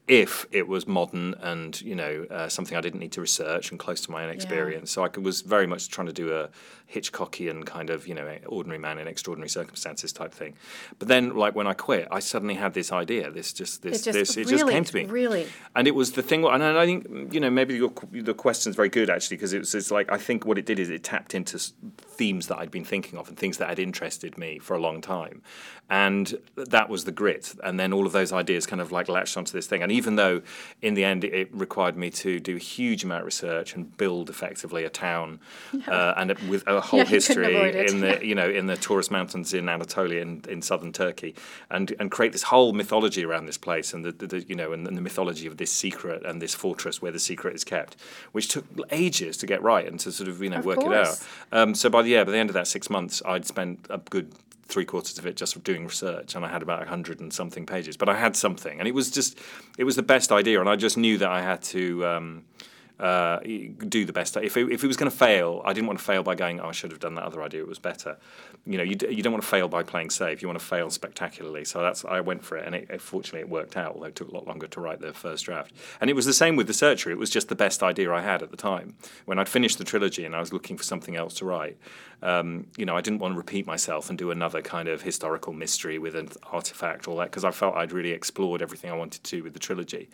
if 0.08 0.46
it 0.50 0.66
was 0.66 0.86
modern 0.86 1.34
and 1.40 1.80
you 1.80 1.94
know 1.94 2.26
uh, 2.30 2.48
something 2.48 2.76
I 2.76 2.80
didn't 2.80 3.00
need 3.00 3.12
to 3.12 3.20
research 3.20 3.70
and 3.70 3.78
close 3.78 4.00
to 4.02 4.10
my 4.10 4.24
own 4.24 4.30
experience. 4.30 4.90
Yeah. 4.90 5.06
So 5.06 5.20
I 5.20 5.20
was 5.20 5.42
very 5.42 5.66
much 5.66 5.88
trying 5.88 6.08
to 6.08 6.12
do 6.12 6.34
a 6.34 6.48
Hitchcockian 6.92 7.64
kind 7.64 7.88
of 7.88 8.06
you 8.06 8.14
know 8.14 8.36
ordinary 8.46 8.78
man 8.78 8.98
in 8.98 9.06
extraordinary 9.06 9.48
circumstances 9.48 10.12
type 10.12 10.34
thing. 10.34 10.54
But 10.98 11.08
then, 11.08 11.36
like 11.36 11.54
when 11.54 11.66
I 11.66 11.72
quit, 11.72 12.08
I 12.10 12.18
suddenly 12.18 12.54
had 12.54 12.74
this 12.74 12.90
idea. 12.90 13.30
This 13.30 13.52
just 13.52 13.82
this 13.82 14.00
it 14.00 14.12
just, 14.12 14.34
this 14.34 14.36
really, 14.36 14.50
just 14.50 14.68
came 14.68 14.84
to 14.84 14.94
me. 14.94 15.04
Really, 15.04 15.46
and 15.76 15.86
it 15.86 15.94
was 15.94 16.12
the 16.12 16.22
thing. 16.22 16.44
And 16.44 16.62
I 16.62 16.84
think 16.84 17.32
you 17.32 17.40
know 17.40 17.50
maybe 17.50 17.76
your, 17.76 17.92
the 18.10 18.34
question's 18.34 18.74
very 18.74 18.88
good 18.88 19.08
actually 19.08 19.36
because 19.36 19.52
it 19.52 19.60
was 19.60 19.74
it's 19.74 19.92
like 19.92 20.10
I 20.10 20.18
think 20.18 20.44
what 20.44 20.58
it 20.58 20.66
did 20.66 20.80
is 20.80 20.90
it 20.90 21.04
tapped 21.04 21.34
into 21.34 21.58
themes 21.98 22.48
that 22.48 22.58
I'd 22.58 22.72
been 22.72 22.84
thinking 22.84 23.18
of 23.18 23.28
and 23.28 23.36
things 23.36 23.58
that 23.58 23.68
had 23.68 23.78
interested 23.78 24.36
me 24.36 24.58
for 24.58 24.74
a 24.74 24.80
long 24.80 25.00
time, 25.00 25.42
and 25.88 26.38
that 26.56 26.88
was 26.88 27.04
the 27.04 27.12
grit. 27.12 27.54
And 27.62 27.78
then 27.78 27.92
all 27.92 28.06
of 28.06 28.12
those 28.12 28.32
ideas 28.32 28.66
kind 28.66 28.82
of 28.82 28.90
like 28.90 29.08
latched 29.08 29.36
onto 29.36 29.52
this 29.52 29.66
thing. 29.66 29.82
And 29.82 29.91
even 29.92 30.16
though 30.16 30.42
in 30.80 30.94
the 30.94 31.04
end 31.04 31.24
it 31.24 31.48
required 31.54 31.96
me 31.96 32.10
to 32.10 32.40
do 32.40 32.56
a 32.56 32.58
huge 32.58 33.04
amount 33.04 33.20
of 33.20 33.26
research 33.26 33.74
and 33.74 33.96
build 33.96 34.28
effectively 34.28 34.84
a 34.84 34.90
town 34.90 35.38
uh, 35.86 36.14
and 36.16 36.32
with 36.48 36.66
a 36.66 36.80
whole 36.80 37.00
yeah, 37.00 37.04
history 37.04 37.86
in 37.86 38.00
the 38.00 38.18
you 38.24 38.34
know 38.34 38.48
in 38.48 38.66
the 38.66 38.76
Taurus 38.76 39.10
Mountains 39.10 39.54
in 39.54 39.68
Anatolia 39.68 40.20
in, 40.20 40.42
in 40.48 40.62
southern 40.62 40.92
Turkey, 40.92 41.34
and 41.70 41.94
and 42.00 42.10
create 42.10 42.32
this 42.32 42.44
whole 42.44 42.72
mythology 42.72 43.24
around 43.24 43.46
this 43.46 43.58
place 43.58 43.92
and 43.92 44.04
the, 44.04 44.12
the, 44.12 44.26
the 44.26 44.40
you 44.42 44.54
know 44.54 44.72
and, 44.72 44.86
and, 44.86 44.96
the 44.96 45.02
mythology 45.02 45.46
of 45.46 45.56
this 45.56 45.72
secret 45.72 46.24
and 46.24 46.40
this 46.40 46.54
fortress 46.54 47.00
where 47.00 47.12
the 47.12 47.18
secret 47.18 47.54
is 47.54 47.64
kept, 47.64 47.96
which 48.32 48.48
took 48.48 48.64
ages 48.90 49.36
to 49.36 49.46
get 49.46 49.62
right 49.62 49.86
and 49.86 50.00
to 50.00 50.12
sort 50.12 50.28
of 50.28 50.42
you 50.42 50.50
know 50.50 50.58
of 50.58 50.64
work 50.64 50.78
course. 50.78 51.22
it 51.22 51.26
out. 51.52 51.60
Um, 51.60 51.74
so 51.74 51.88
by 51.90 52.02
the 52.02 52.10
yeah 52.10 52.24
by 52.24 52.32
the 52.32 52.38
end 52.38 52.50
of 52.50 52.54
that 52.54 52.66
six 52.66 52.90
months, 52.90 53.22
I'd 53.24 53.46
spent 53.46 53.86
a 53.90 53.98
good 53.98 54.32
three 54.72 54.84
quarters 54.84 55.18
of 55.18 55.26
it 55.26 55.36
just 55.36 55.54
for 55.54 55.60
doing 55.60 55.84
research, 55.84 56.34
and 56.34 56.44
I 56.44 56.48
had 56.48 56.62
about 56.62 56.82
a 56.82 56.86
hundred 56.86 57.20
and 57.20 57.32
something 57.32 57.66
pages. 57.66 57.96
But 57.96 58.08
I 58.08 58.16
had 58.16 58.34
something, 58.36 58.78
and 58.78 58.88
it 58.88 58.94
was 58.94 59.10
just 59.10 59.38
it 59.78 59.84
was 59.84 59.96
the 59.96 60.02
best 60.02 60.32
idea, 60.32 60.60
and 60.60 60.68
I 60.68 60.76
just 60.76 60.96
knew 60.96 61.18
that 61.18 61.30
I 61.30 61.42
had 61.42 61.62
to. 61.74 62.06
Um, 62.06 62.44
uh, 63.02 63.40
do 63.40 64.04
the 64.04 64.12
best. 64.12 64.36
If 64.36 64.56
it, 64.56 64.70
if 64.70 64.84
it 64.84 64.86
was 64.86 64.96
going 64.96 65.10
to 65.10 65.16
fail, 65.16 65.60
I 65.64 65.72
didn't 65.72 65.88
want 65.88 65.98
to 65.98 66.04
fail 66.04 66.22
by 66.22 66.36
going, 66.36 66.60
oh, 66.60 66.68
I 66.68 66.72
should 66.72 66.92
have 66.92 67.00
done 67.00 67.16
that 67.16 67.24
other 67.24 67.42
idea. 67.42 67.60
It 67.60 67.68
was 67.68 67.80
better. 67.80 68.16
You 68.64 68.78
know, 68.78 68.84
you, 68.84 68.94
d- 68.94 69.12
you 69.12 69.24
don't 69.24 69.32
want 69.32 69.42
to 69.42 69.48
fail 69.48 69.66
by 69.66 69.82
playing 69.82 70.10
safe. 70.10 70.40
You 70.40 70.46
want 70.46 70.60
to 70.60 70.64
fail 70.64 70.88
spectacularly. 70.88 71.64
So 71.64 71.82
that's 71.82 72.04
I 72.04 72.20
went 72.20 72.44
for 72.44 72.56
it, 72.56 72.64
and 72.64 72.76
it, 72.76 73.00
fortunately 73.00 73.40
it 73.40 73.48
worked 73.48 73.76
out. 73.76 73.96
Although 73.96 74.06
it 74.06 74.14
took 74.14 74.28
a 74.28 74.34
lot 74.34 74.46
longer 74.46 74.68
to 74.68 74.80
write 74.80 75.00
the 75.00 75.12
first 75.12 75.46
draft. 75.46 75.72
And 76.00 76.10
it 76.10 76.14
was 76.14 76.26
the 76.26 76.32
same 76.32 76.54
with 76.54 76.68
the 76.68 76.74
Searcher. 76.74 77.10
It 77.10 77.18
was 77.18 77.28
just 77.28 77.48
the 77.48 77.56
best 77.56 77.82
idea 77.82 78.12
I 78.12 78.20
had 78.20 78.40
at 78.40 78.52
the 78.52 78.56
time. 78.56 78.94
When 79.24 79.40
I'd 79.40 79.48
finished 79.48 79.78
the 79.78 79.84
trilogy 79.84 80.24
and 80.24 80.36
I 80.36 80.40
was 80.40 80.52
looking 80.52 80.76
for 80.76 80.84
something 80.84 81.16
else 81.16 81.34
to 81.34 81.44
write, 81.44 81.76
um, 82.22 82.68
you 82.76 82.86
know, 82.86 82.96
I 82.96 83.00
didn't 83.00 83.18
want 83.18 83.34
to 83.34 83.38
repeat 83.38 83.66
myself 83.66 84.08
and 84.08 84.16
do 84.16 84.30
another 84.30 84.62
kind 84.62 84.88
of 84.88 85.02
historical 85.02 85.52
mystery 85.52 85.98
with 85.98 86.14
an 86.14 86.28
artifact, 86.52 87.08
all 87.08 87.16
that, 87.16 87.30
because 87.30 87.44
I 87.44 87.50
felt 87.50 87.74
I'd 87.74 87.90
really 87.90 88.12
explored 88.12 88.62
everything 88.62 88.92
I 88.92 88.94
wanted 88.94 89.24
to 89.24 89.42
with 89.42 89.54
the 89.54 89.58
trilogy. 89.58 90.08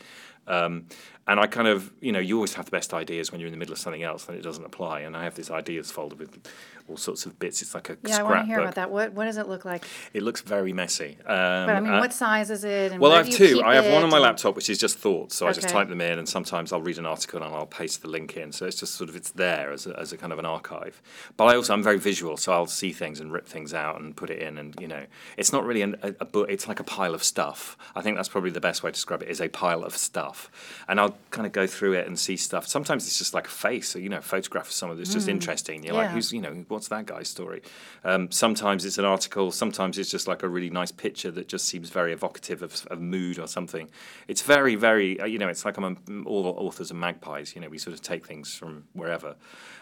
Um, 0.49 0.87
and 1.26 1.38
I 1.38 1.47
kind 1.47 1.69
of, 1.69 1.93
you 2.00 2.11
know, 2.11 2.19
you 2.19 2.37
always 2.37 2.55
have 2.55 2.64
the 2.64 2.71
best 2.71 2.95
ideas 2.95 3.31
when 3.31 3.40
you're 3.40 3.49
in 3.49 3.52
the 3.52 3.59
middle 3.59 3.75
of 3.75 3.78
something 3.78 4.02
else, 4.02 4.28
and 4.28 4.38
it 4.38 4.43
doesn't 4.43 4.64
apply. 4.64 5.00
And 5.00 5.17
I 5.17 5.25
have 5.25 5.35
this 5.35 5.50
ideas 5.50 5.90
folder 5.90 6.17
with 6.17 6.49
all 6.88 6.97
sorts 6.97 7.26
of 7.26 7.38
bits. 7.38 7.62
It's 7.62 7.75
like 7.75 7.90
a 7.90 7.99
Yeah, 8.02 8.18
I 8.21 8.23
want 8.23 8.40
to 8.40 8.47
hear 8.47 8.61
about 8.61 8.75
that. 8.76 8.90
What 8.90 9.12
what 9.12 9.25
does 9.25 9.37
it 9.37 9.49
look 9.49 9.64
like? 9.64 9.85
It 10.14 10.23
looks 10.23 10.40
very 10.40 10.73
messy. 10.73 11.18
Um, 11.26 11.66
But 11.66 11.76
I 11.76 11.80
mean, 11.80 11.92
uh, 11.95 12.00
what 12.00 12.12
size 12.12 12.50
is 12.50 12.64
it? 12.64 12.92
And 12.92 13.00
well, 13.00 13.12
I 13.12 13.18
have 13.18 13.30
two. 13.30 13.62
I 13.64 13.75
have 13.75 13.87
one 13.92 14.02
on 14.02 14.11
my 14.11 14.18
laptop, 14.18 14.57
which 14.57 14.71
is 14.71 14.78
just 14.78 14.99
thoughts. 14.99 15.37
So 15.37 15.47
I 15.47 15.52
just 15.52 15.68
type 15.68 15.88
them 15.88 16.00
in, 16.00 16.18
and 16.18 16.28
sometimes 16.28 16.73
I'll 16.73 16.83
read 16.83 16.99
an 16.99 17.07
article 17.07 17.42
and 17.42 17.54
I'll 17.54 17.66
paste 17.66 18.02
the 18.02 18.09
link 18.09 18.37
in. 18.37 18.52
So 18.52 18.66
it's 18.66 18.76
just 18.80 18.95
sort 18.95 19.11
of 19.11 19.16
it's 19.16 19.30
there 19.30 19.71
as 19.73 19.87
a, 19.87 19.99
as 19.99 20.12
a 20.12 20.16
kind 20.16 20.33
of 20.33 20.38
an 20.38 20.47
archive. 20.47 21.00
But 21.37 21.45
I 21.45 21.57
also 21.57 21.73
I'm 21.75 21.83
very 21.83 21.99
visual, 21.99 22.37
so 22.37 22.52
I'll 22.52 22.66
see 22.66 22.92
things 22.92 23.21
and 23.21 23.33
rip 23.33 23.47
things 23.47 23.73
out 23.75 24.00
and 24.00 24.16
put 24.16 24.30
it 24.30 24.40
in. 24.40 24.59
And 24.59 24.75
you 24.80 24.88
know, 24.88 25.04
it's 25.37 25.52
not 25.52 25.64
really 25.64 25.83
an, 25.83 25.97
a, 26.02 26.14
a 26.21 26.25
book. 26.25 26.49
It's 26.50 26.66
like 26.66 26.80
a 26.80 26.85
pile 26.85 27.14
of 27.14 27.23
stuff. 27.23 27.76
I 27.95 28.00
think 28.02 28.16
that's 28.16 28.28
probably 28.28 28.50
the 28.50 28.61
best 28.61 28.83
way 28.83 28.90
to 28.90 28.95
describe 28.95 29.23
it. 29.23 29.28
Is 29.28 29.40
a 29.40 29.49
pile 29.49 29.85
of 29.85 29.97
stuff, 29.97 30.50
and 30.88 30.99
I'll 31.00 31.16
kind 31.30 31.47
of 31.47 31.52
go 31.52 31.66
through 31.66 31.92
it 31.95 32.07
and 32.07 32.18
see 32.18 32.37
stuff. 32.37 32.66
Sometimes 32.66 33.07
it's 33.07 33.18
just 33.18 33.35
like 33.35 33.47
a 33.47 33.50
face, 33.50 33.95
or 33.95 34.00
you 34.00 34.09
know, 34.09 34.18
a 34.18 34.23
photograph 34.23 34.66
of 34.66 34.73
someone 34.73 34.97
that's 34.99 35.12
just 35.12 35.28
interesting. 35.28 35.85
You're 35.85 35.95
like, 35.95 36.09
Mm. 36.09 36.12
Who's 36.12 36.33
you 36.33 36.40
know, 36.40 36.64
what's 36.78 36.87
that 36.87 37.06
guy's 37.06 37.26
story? 37.26 37.61
Um, 38.04 38.30
sometimes 38.30 38.85
it's 38.85 38.99
an 38.99 39.04
article. 39.04 39.50
Sometimes 39.50 39.99
it's 39.99 40.12
just 40.12 40.28
like 40.28 40.44
a 40.44 40.49
really 40.49 40.70
nice 40.70 40.92
picture 40.92 41.32
that 41.32 41.49
just 41.49 41.64
seems 41.64 41.90
very 41.90 42.12
evocative 42.12 42.62
of, 42.62 42.87
of 42.88 43.00
mood 43.00 43.40
or 43.40 43.49
something. 43.49 43.90
It's 44.28 44.42
very, 44.42 44.76
very, 44.76 45.18
uh, 45.18 45.25
you 45.25 45.40
know, 45.40 45.49
it's 45.49 45.64
like 45.64 45.76
I'm 45.76 45.85
a, 45.85 46.23
all 46.23 46.47
authors 46.47 46.92
are 46.92 46.94
magpies. 46.94 47.56
You 47.56 47.62
know, 47.62 47.68
we 47.68 47.78
sort 47.78 47.94
of 47.94 48.00
take 48.00 48.25
things 48.25 48.54
from 48.54 48.85
wherever. 48.92 49.35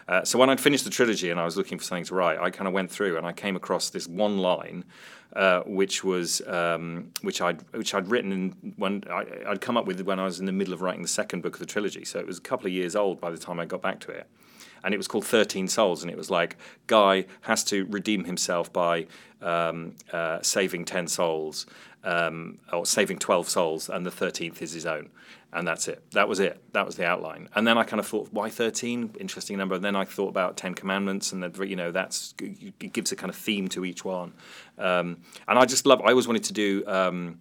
Uh, 0.07 0.23
so 0.23 0.39
when 0.39 0.49
I'd 0.49 0.59
finished 0.59 0.85
the 0.85 0.89
trilogy 0.89 1.29
and 1.29 1.39
I 1.39 1.45
was 1.45 1.55
looking 1.55 1.77
for 1.77 1.83
something 1.83 2.05
to 2.05 2.15
write, 2.15 2.39
I 2.39 2.49
kind 2.49 2.67
of 2.67 2.73
went 2.73 2.89
through 2.89 3.15
and 3.15 3.27
I 3.27 3.31
came 3.31 3.55
across 3.55 3.91
this 3.91 4.07
one 4.07 4.39
line. 4.39 4.83
Uh, 5.33 5.61
which 5.63 6.05
was 6.05 6.41
um, 6.47 7.11
which 7.21 7.41
I'd 7.41 7.61
which 7.73 7.93
I'd 7.93 8.07
written 8.07 8.73
when 8.77 9.03
I, 9.09 9.25
I'd 9.49 9.59
come 9.59 9.75
up 9.75 9.85
with 9.85 9.99
when 10.01 10.21
I 10.21 10.23
was 10.23 10.39
in 10.39 10.45
the 10.45 10.53
middle 10.53 10.73
of 10.73 10.81
writing 10.81 11.01
the 11.01 11.07
second 11.09 11.43
book 11.43 11.55
of 11.55 11.59
the 11.59 11.65
trilogy. 11.65 12.05
So 12.05 12.17
it 12.17 12.25
was 12.25 12.37
a 12.37 12.41
couple 12.41 12.65
of 12.65 12.71
years 12.71 12.95
old 12.95 13.19
by 13.19 13.29
the 13.29 13.37
time 13.37 13.59
I 13.59 13.65
got 13.65 13.81
back 13.81 13.99
to 13.99 14.11
it 14.11 14.25
and 14.83 14.93
it 14.93 14.97
was 14.97 15.07
called 15.07 15.25
13 15.25 15.67
Souls, 15.67 16.01
and 16.03 16.11
it 16.11 16.17
was 16.17 16.29
like 16.29 16.57
Guy 16.87 17.25
has 17.41 17.63
to 17.65 17.85
redeem 17.85 18.25
himself 18.25 18.71
by 18.71 19.07
um, 19.41 19.95
uh, 20.11 20.41
saving 20.41 20.85
10 20.85 21.07
souls, 21.07 21.65
um, 22.03 22.59
or 22.71 22.85
saving 22.85 23.19
12 23.19 23.49
souls, 23.49 23.89
and 23.89 24.05
the 24.05 24.11
13th 24.11 24.61
is 24.61 24.71
his 24.73 24.85
own. 24.85 25.09
And 25.53 25.65
that's 25.67 25.87
it. 25.87 26.03
That 26.11 26.27
was 26.27 26.39
it. 26.39 26.61
That 26.73 26.85
was 26.85 26.97
the 26.97 27.05
outline. 27.05 27.47
And 27.55 27.65
then 27.65 27.77
I 27.77 27.83
kind 27.83 27.99
of 28.01 28.07
thought, 28.07 28.27
why 28.31 28.49
13? 28.49 29.15
Interesting 29.19 29.57
number. 29.57 29.75
And 29.75 29.83
then 29.83 29.95
I 29.95 30.03
thought 30.03 30.27
about 30.27 30.57
10 30.57 30.73
commandments, 30.73 31.31
and 31.31 31.41
that, 31.41 31.67
you 31.67 31.75
know, 31.75 31.91
that's 31.91 32.33
it 32.39 32.91
gives 32.93 33.11
a 33.11 33.15
kind 33.15 33.29
of 33.29 33.35
theme 33.35 33.67
to 33.69 33.85
each 33.85 34.03
one. 34.03 34.33
Um, 34.77 35.21
and 35.47 35.57
I 35.57 35.65
just 35.65 35.85
love, 35.85 36.01
I 36.01 36.09
always 36.09 36.27
wanted 36.27 36.43
to 36.45 36.53
do. 36.53 36.83
Um, 36.87 37.39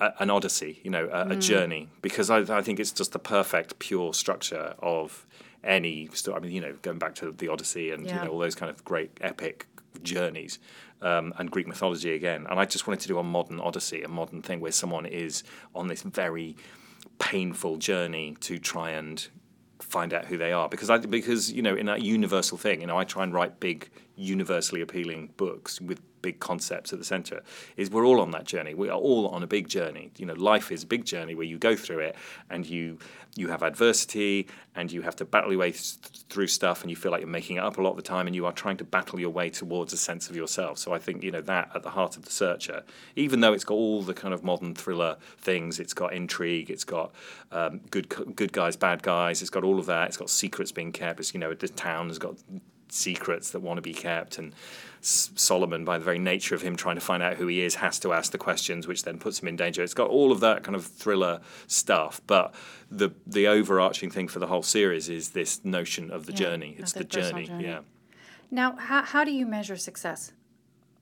a- 0.00 0.12
an 0.20 0.30
odyssey, 0.30 0.80
you 0.84 0.90
know, 0.90 1.08
a, 1.12 1.30
a 1.30 1.36
journey, 1.36 1.88
because 2.02 2.30
I, 2.30 2.38
I 2.56 2.62
think 2.62 2.78
it's 2.78 2.92
just 2.92 3.12
the 3.12 3.18
perfect, 3.18 3.80
pure 3.80 4.14
structure 4.14 4.74
of 4.78 5.26
any 5.64 6.08
story. 6.12 6.36
I 6.36 6.40
mean, 6.40 6.52
you 6.52 6.60
know, 6.60 6.74
going 6.82 6.98
back 6.98 7.14
to 7.16 7.32
the 7.32 7.48
Odyssey 7.48 7.90
and 7.90 8.06
Yeah. 8.06 8.18
you 8.20 8.24
know 8.26 8.32
all 8.32 8.38
those 8.38 8.54
kind 8.54 8.70
of 8.70 8.84
great 8.84 9.10
epic 9.20 9.66
journeys, 10.02 10.58
um, 11.02 11.34
and 11.38 11.50
Greek 11.50 11.66
mythology 11.66 12.14
again. 12.14 12.46
And 12.48 12.60
I 12.60 12.64
just 12.64 12.86
wanted 12.86 13.00
to 13.00 13.08
do 13.08 13.18
a 13.18 13.22
modern 13.22 13.58
Odyssey, 13.60 14.02
a 14.02 14.08
modern 14.08 14.42
thing 14.42 14.60
where 14.60 14.72
someone 14.72 15.06
is 15.06 15.42
on 15.74 15.88
this 15.88 16.02
very 16.02 16.56
painful 17.18 17.76
journey 17.78 18.36
to 18.40 18.58
try 18.58 18.90
and 18.90 19.26
find 19.80 20.12
out 20.12 20.26
who 20.26 20.36
they 20.36 20.52
are 20.52 20.68
because 20.68 20.90
I 20.90 20.98
because 20.98 21.50
you 21.52 21.62
know 21.62 21.74
in 21.74 21.86
that 21.86 22.02
universal 22.02 22.58
thing 22.58 22.80
you 22.80 22.86
know 22.86 22.98
I 22.98 23.04
try 23.04 23.22
and 23.22 23.32
write 23.32 23.58
big 23.60 23.88
universally 24.16 24.80
appealing 24.80 25.30
books 25.36 25.80
with 25.80 26.00
big 26.22 26.40
concepts 26.40 26.92
at 26.92 26.98
the 26.98 27.04
center 27.04 27.42
is 27.76 27.90
we're 27.90 28.06
all 28.06 28.20
on 28.20 28.30
that 28.32 28.44
journey. 28.44 28.74
We 28.74 28.88
are 28.88 28.98
all 28.98 29.28
on 29.28 29.42
a 29.42 29.46
big 29.46 29.68
journey. 29.68 30.10
You 30.16 30.26
know 30.26 30.34
life 30.34 30.70
is 30.70 30.82
a 30.82 30.86
big 30.86 31.04
journey 31.04 31.34
where 31.34 31.46
you 31.46 31.58
go 31.58 31.76
through 31.76 32.00
it 32.00 32.16
and 32.50 32.66
you 32.66 32.98
you 33.36 33.48
have 33.48 33.62
adversity 33.62 34.48
and 34.74 34.90
you 34.90 35.02
have 35.02 35.14
to 35.16 35.24
battle 35.24 35.52
your 35.52 35.60
way 35.60 35.70
th- 35.70 35.96
through 36.28 36.46
stuff 36.46 36.82
and 36.82 36.90
you 36.90 36.96
feel 36.96 37.12
like 37.12 37.20
you're 37.20 37.28
making 37.28 37.56
it 37.56 37.60
up 37.60 37.78
a 37.78 37.82
lot 37.82 37.90
of 37.90 37.96
the 37.96 38.02
time 38.02 38.26
and 38.26 38.34
you 38.34 38.46
are 38.46 38.52
trying 38.52 38.76
to 38.76 38.84
battle 38.84 39.20
your 39.20 39.30
way 39.30 39.48
towards 39.48 39.92
a 39.92 39.96
sense 39.96 40.28
of 40.28 40.34
yourself. 40.34 40.78
So 40.78 40.92
I 40.92 40.98
think 40.98 41.22
you 41.22 41.30
know 41.30 41.40
that 41.42 41.70
at 41.74 41.82
the 41.82 41.90
heart 41.90 42.16
of 42.16 42.24
the 42.24 42.30
searcher 42.30 42.82
even 43.16 43.40
though 43.40 43.52
it's 43.52 43.64
got 43.64 43.74
all 43.74 44.02
the 44.02 44.14
kind 44.14 44.34
of 44.34 44.42
modern 44.42 44.74
thriller 44.74 45.16
things 45.38 45.78
it's 45.78 45.94
got 45.94 46.12
intrigue 46.12 46.70
it's 46.70 46.84
got 46.84 47.12
um, 47.52 47.80
good 47.90 48.08
good 48.34 48.52
guys 48.52 48.76
bad 48.76 49.02
guys 49.02 49.40
it's 49.40 49.50
got 49.50 49.64
all 49.64 49.78
of 49.78 49.86
that 49.86 50.08
it's 50.08 50.16
got 50.16 50.30
secrets 50.30 50.72
being 50.72 50.92
kept 50.92 51.20
it's 51.20 51.34
you 51.34 51.40
know 51.40 51.52
the 51.54 51.68
town 51.68 52.08
has 52.08 52.18
got 52.18 52.36
secrets 52.88 53.50
that 53.50 53.60
want 53.60 53.76
to 53.76 53.82
be 53.82 53.92
kept 53.92 54.38
and 54.38 54.54
Solomon 55.00 55.84
by 55.84 55.98
the 55.98 56.04
very 56.04 56.18
nature 56.18 56.54
of 56.54 56.62
him 56.62 56.76
trying 56.76 56.96
to 56.96 57.00
find 57.00 57.22
out 57.22 57.36
who 57.36 57.46
he 57.46 57.60
is 57.62 57.76
has 57.76 57.98
to 58.00 58.12
ask 58.12 58.32
the 58.32 58.38
questions 58.38 58.86
which 58.86 59.04
then 59.04 59.18
puts 59.18 59.40
him 59.40 59.48
in 59.48 59.56
danger. 59.56 59.82
It's 59.82 59.94
got 59.94 60.10
all 60.10 60.32
of 60.32 60.40
that 60.40 60.62
kind 60.64 60.74
of 60.76 60.84
thriller 60.84 61.40
stuff 61.66 62.20
but 62.26 62.54
the 62.90 63.10
the 63.26 63.46
overarching 63.46 64.10
thing 64.10 64.28
for 64.28 64.38
the 64.38 64.46
whole 64.48 64.62
series 64.62 65.08
is 65.08 65.30
this 65.30 65.64
notion 65.64 66.10
of 66.10 66.26
the 66.26 66.32
Yeah, 66.32 66.38
journey. 66.38 66.76
It's 66.78 66.92
the 66.92 67.04
journey, 67.04 67.46
journey. 67.46 67.64
yeah. 67.64 67.80
Now, 68.50 68.76
how, 68.76 69.02
how 69.02 69.24
do 69.24 69.30
you 69.30 69.46
measure 69.46 69.76
success? 69.76 70.32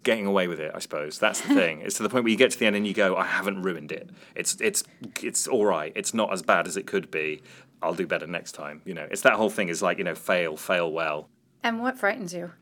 getting 0.03 0.25
away 0.27 0.47
with 0.47 0.61
it 0.61 0.71
i 0.73 0.79
suppose. 0.79 1.19
That's 1.19 1.41
the 1.41 1.49
thing. 1.55 1.81
It's 1.81 1.97
to 1.97 2.05
the 2.05 2.09
point 2.09 2.23
where 2.23 2.31
you 2.31 2.37
get 2.37 2.53
to 2.53 2.59
the 2.61 2.67
end 2.67 2.77
and 2.77 2.87
you 2.87 2.95
go 2.95 3.17
i 3.17 3.25
haven't 3.27 3.63
ruined 3.63 3.91
it. 3.91 4.09
It's 4.37 4.57
it's 4.61 4.85
it's 5.21 5.49
all 5.49 5.65
right. 5.67 5.93
It's 5.97 6.15
not 6.15 6.33
as 6.33 6.43
bad 6.43 6.69
as 6.69 6.77
it 6.77 6.87
could 6.87 7.11
be. 7.11 7.43
I'll 7.83 7.93
do 7.95 8.07
better 8.07 8.27
next 8.29 8.53
time 8.53 8.83
you 8.85 8.95
know. 8.95 9.09
It's 9.11 9.23
that 9.23 9.33
whole 9.33 9.51
thing 9.51 9.69
is 9.69 9.83
like 9.83 9.99
you 9.99 10.05
know 10.05 10.15
fail 10.15 10.57
fail 10.57 10.93
well. 10.93 11.29
And 11.65 11.81
what 11.83 11.99
frightens 11.99 12.33
you? 12.33 12.53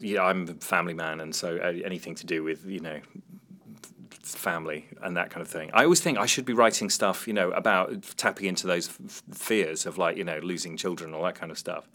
Yeah, 0.00 0.22
I'm 0.22 0.48
a 0.48 0.54
family 0.54 0.94
man, 0.94 1.20
and 1.20 1.34
so 1.34 1.56
uh, 1.56 1.72
anything 1.84 2.14
to 2.16 2.26
do 2.26 2.42
with 2.42 2.64
you 2.66 2.80
know 2.80 3.00
family 4.22 4.86
and 5.02 5.16
that 5.16 5.30
kind 5.30 5.42
of 5.42 5.48
thing. 5.48 5.70
I 5.72 5.84
always 5.84 6.00
think 6.00 6.18
I 6.18 6.26
should 6.26 6.44
be 6.44 6.52
writing 6.52 6.90
stuff, 6.90 7.26
you 7.26 7.32
know, 7.32 7.50
about 7.52 8.02
tapping 8.16 8.46
into 8.46 8.66
those 8.66 8.88
f- 8.88 9.22
fears 9.32 9.86
of 9.86 9.98
like 9.98 10.16
you 10.16 10.24
know 10.24 10.38
losing 10.42 10.76
children, 10.76 11.10
and 11.10 11.16
all 11.16 11.24
that 11.24 11.34
kind 11.34 11.50
of 11.50 11.58
stuff. 11.58 11.88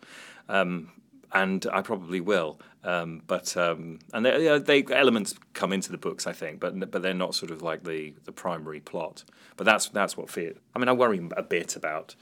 Um, 0.49 0.91
and 1.31 1.65
I 1.73 1.81
probably 1.81 2.21
will, 2.21 2.59
um, 2.83 3.23
but 3.25 3.57
um, 3.57 3.99
and 4.13 4.25
they, 4.25 4.59
they 4.59 4.83
elements 4.93 5.33
come 5.53 5.73
into 5.73 5.91
the 5.91 5.97
books, 5.97 6.27
I 6.27 6.33
think, 6.33 6.59
but 6.59 6.91
but 6.91 7.01
they're 7.01 7.13
not 7.13 7.35
sort 7.35 7.51
of 7.51 7.61
like 7.61 7.83
the, 7.83 8.13
the 8.25 8.31
primary 8.31 8.79
plot. 8.79 9.23
But 9.57 9.65
that's 9.65 9.89
that's 9.89 10.15
what 10.15 10.29
fear. 10.29 10.53
I 10.75 10.79
mean, 10.79 10.89
I 10.89 10.93
worry 10.93 11.27
a 11.35 11.43
bit 11.43 11.75
about 11.75 12.15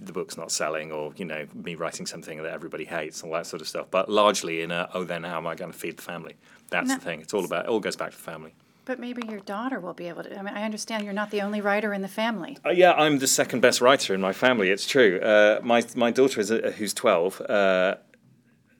the 0.00 0.12
book's 0.12 0.36
not 0.36 0.50
selling 0.52 0.92
or 0.92 1.12
you 1.16 1.24
know 1.24 1.46
me 1.54 1.74
writing 1.74 2.06
something 2.06 2.42
that 2.42 2.52
everybody 2.52 2.84
hates 2.84 3.22
all 3.22 3.32
that 3.32 3.46
sort 3.46 3.60
of 3.62 3.68
stuff 3.68 3.86
but 3.90 4.08
largely 4.10 4.62
in 4.62 4.70
a 4.70 4.88
oh 4.94 5.04
then 5.04 5.22
how 5.24 5.36
am 5.36 5.46
i 5.46 5.54
going 5.54 5.70
to 5.72 5.76
feed 5.78 5.96
the 5.96 6.02
family 6.02 6.36
that's 6.70 6.88
No. 6.88 6.94
the 6.94 7.00
thing 7.00 7.20
it's 7.20 7.34
all 7.34 7.44
about 7.44 7.64
it 7.66 7.68
all 7.68 7.80
goes 7.80 7.96
back 7.96 8.10
to 8.12 8.16
the 8.16 8.22
family 8.22 8.54
But 8.86 8.98
maybe 8.98 9.22
your 9.28 9.40
daughter 9.40 9.78
will 9.78 9.92
be 9.94 10.08
able 10.08 10.22
to. 10.24 10.30
I 10.38 10.42
mean, 10.42 10.54
I 10.54 10.62
understand 10.64 11.04
you're 11.04 11.12
not 11.22 11.30
the 11.30 11.42
only 11.42 11.60
writer 11.60 11.92
in 11.94 12.02
the 12.02 12.08
family. 12.22 12.56
uh, 12.64 12.70
yeah 12.70 12.92
i'm 12.92 13.18
the 13.18 13.26
second 13.26 13.60
best 13.60 13.80
writer 13.80 14.14
in 14.14 14.20
my 14.20 14.32
family 14.32 14.70
it's 14.70 14.86
true 14.86 15.18
uh, 15.20 15.60
my 15.62 15.80
my 15.96 16.10
daughter 16.10 16.40
is 16.40 16.50
a, 16.50 16.70
who's 16.72 16.94
12 16.94 17.40
uh, 17.42 17.94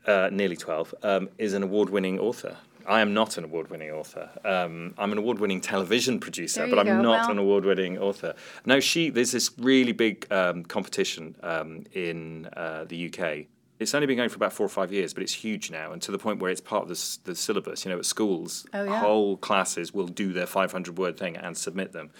uh, 0.07 0.29
nearly 0.33 0.57
12 0.57 0.95
um, 1.03 1.29
is 1.39 1.53
an 1.55 1.63
award-winning 1.63 2.19
author 2.19 2.57
I 2.91 3.01
am 3.03 3.15
not 3.15 3.39
an 3.39 3.45
award-winning 3.45 3.91
author. 3.93 4.29
Um, 4.45 4.95
I'm 4.99 5.13
an 5.13 5.19
award-winning 5.19 5.61
television 5.61 6.19
producer, 6.19 6.67
but 6.67 6.77
I'm 6.79 6.87
go. 6.87 7.01
not 7.01 7.21
Well- 7.23 7.31
an 7.31 7.39
award-winning 7.39 7.99
author. 7.99 8.35
No, 8.67 8.81
she. 8.81 9.11
There's 9.11 9.31
this 9.31 9.53
really 9.59 9.93
big 9.93 10.27
um, 10.33 10.65
competition 10.65 11.37
um, 11.45 11.85
in 11.93 12.47
uh, 12.57 12.85
the 12.89 13.07
UK. 13.07 13.47
It's 13.79 13.95
only 13.95 14.07
been 14.09 14.17
going 14.17 14.29
for 14.29 14.37
about 14.37 14.53
four 14.53 14.67
or 14.67 14.69
five 14.69 14.93
years, 14.93 15.15
but 15.15 15.23
it's 15.23 15.33
huge 15.33 15.71
now, 15.71 15.93
and 15.93 16.03
to 16.03 16.11
the 16.11 16.19
point 16.19 16.41
where 16.41 16.51
it's 16.51 16.61
part 16.61 16.83
of 16.83 16.89
the, 16.89 17.19
the 17.25 17.35
syllabus. 17.37 17.85
You 17.85 17.93
know, 17.93 17.99
at 17.99 18.07
schools, 18.07 18.67
Oh, 18.75 18.83
yeah. 18.85 18.99
whole 19.01 19.37
classes 19.37 19.95
will 19.95 20.09
do 20.09 20.33
their 20.33 20.47
500-word 20.47 21.17
thing 21.17 21.37
and 21.37 21.57
submit 21.57 21.93
them. 21.93 22.11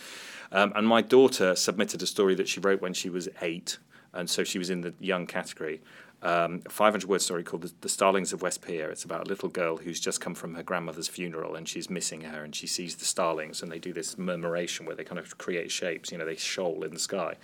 Um, 0.53 0.73
and 0.77 0.87
my 0.87 1.03
daughter 1.03 1.55
submitted 1.57 2.01
a 2.03 2.07
story 2.07 2.35
that 2.37 2.49
she 2.49 2.61
wrote 2.61 2.81
when 2.81 2.95
she 2.95 3.11
was 3.11 3.29
eight, 3.43 3.79
and 4.15 4.31
so 4.31 4.43
she 4.45 4.59
was 4.59 4.71
in 4.71 4.81
the 4.83 4.95
young 5.01 5.27
category. 5.27 5.83
Um, 6.23 6.61
a 6.67 6.71
500 6.71 7.09
word 7.09 7.23
story 7.23 7.43
called 7.43 7.63
the, 7.63 7.73
the 7.81 7.89
Starlings 7.89 8.35
of 8.35 8.43
West 8.43 8.61
Pier. 8.61 8.91
It's 8.91 9.05
about 9.05 9.27
a 9.27 9.29
little 9.29 9.49
girl 9.49 9.79
who's 9.79 9.99
just 9.99 10.21
come 10.21 10.35
from 10.35 10.55
her 10.55 10.63
grandmother's 10.63 11.09
funeral 11.09 11.57
and 11.57 11.67
she's 11.67 11.89
missing 11.89 12.21
her 12.23 12.45
and 12.45 12.55
she 12.55 12.67
sees 12.67 12.97
the 12.97 13.07
starlings 13.07 13.63
and 13.63 13.73
they 13.73 13.79
do 13.79 13.95
this 13.95 14.19
murmuration 14.19 14.85
where 14.85 14.95
they 14.95 15.03
kind 15.05 15.19
of 15.19 15.39
create 15.39 15.71
shapes. 15.71 16.13
You 16.13 16.19
know, 16.19 16.27
they 16.27 16.37
shoal 16.37 16.85
in 16.85 16.93
the 16.93 16.99
sky. 16.99 17.37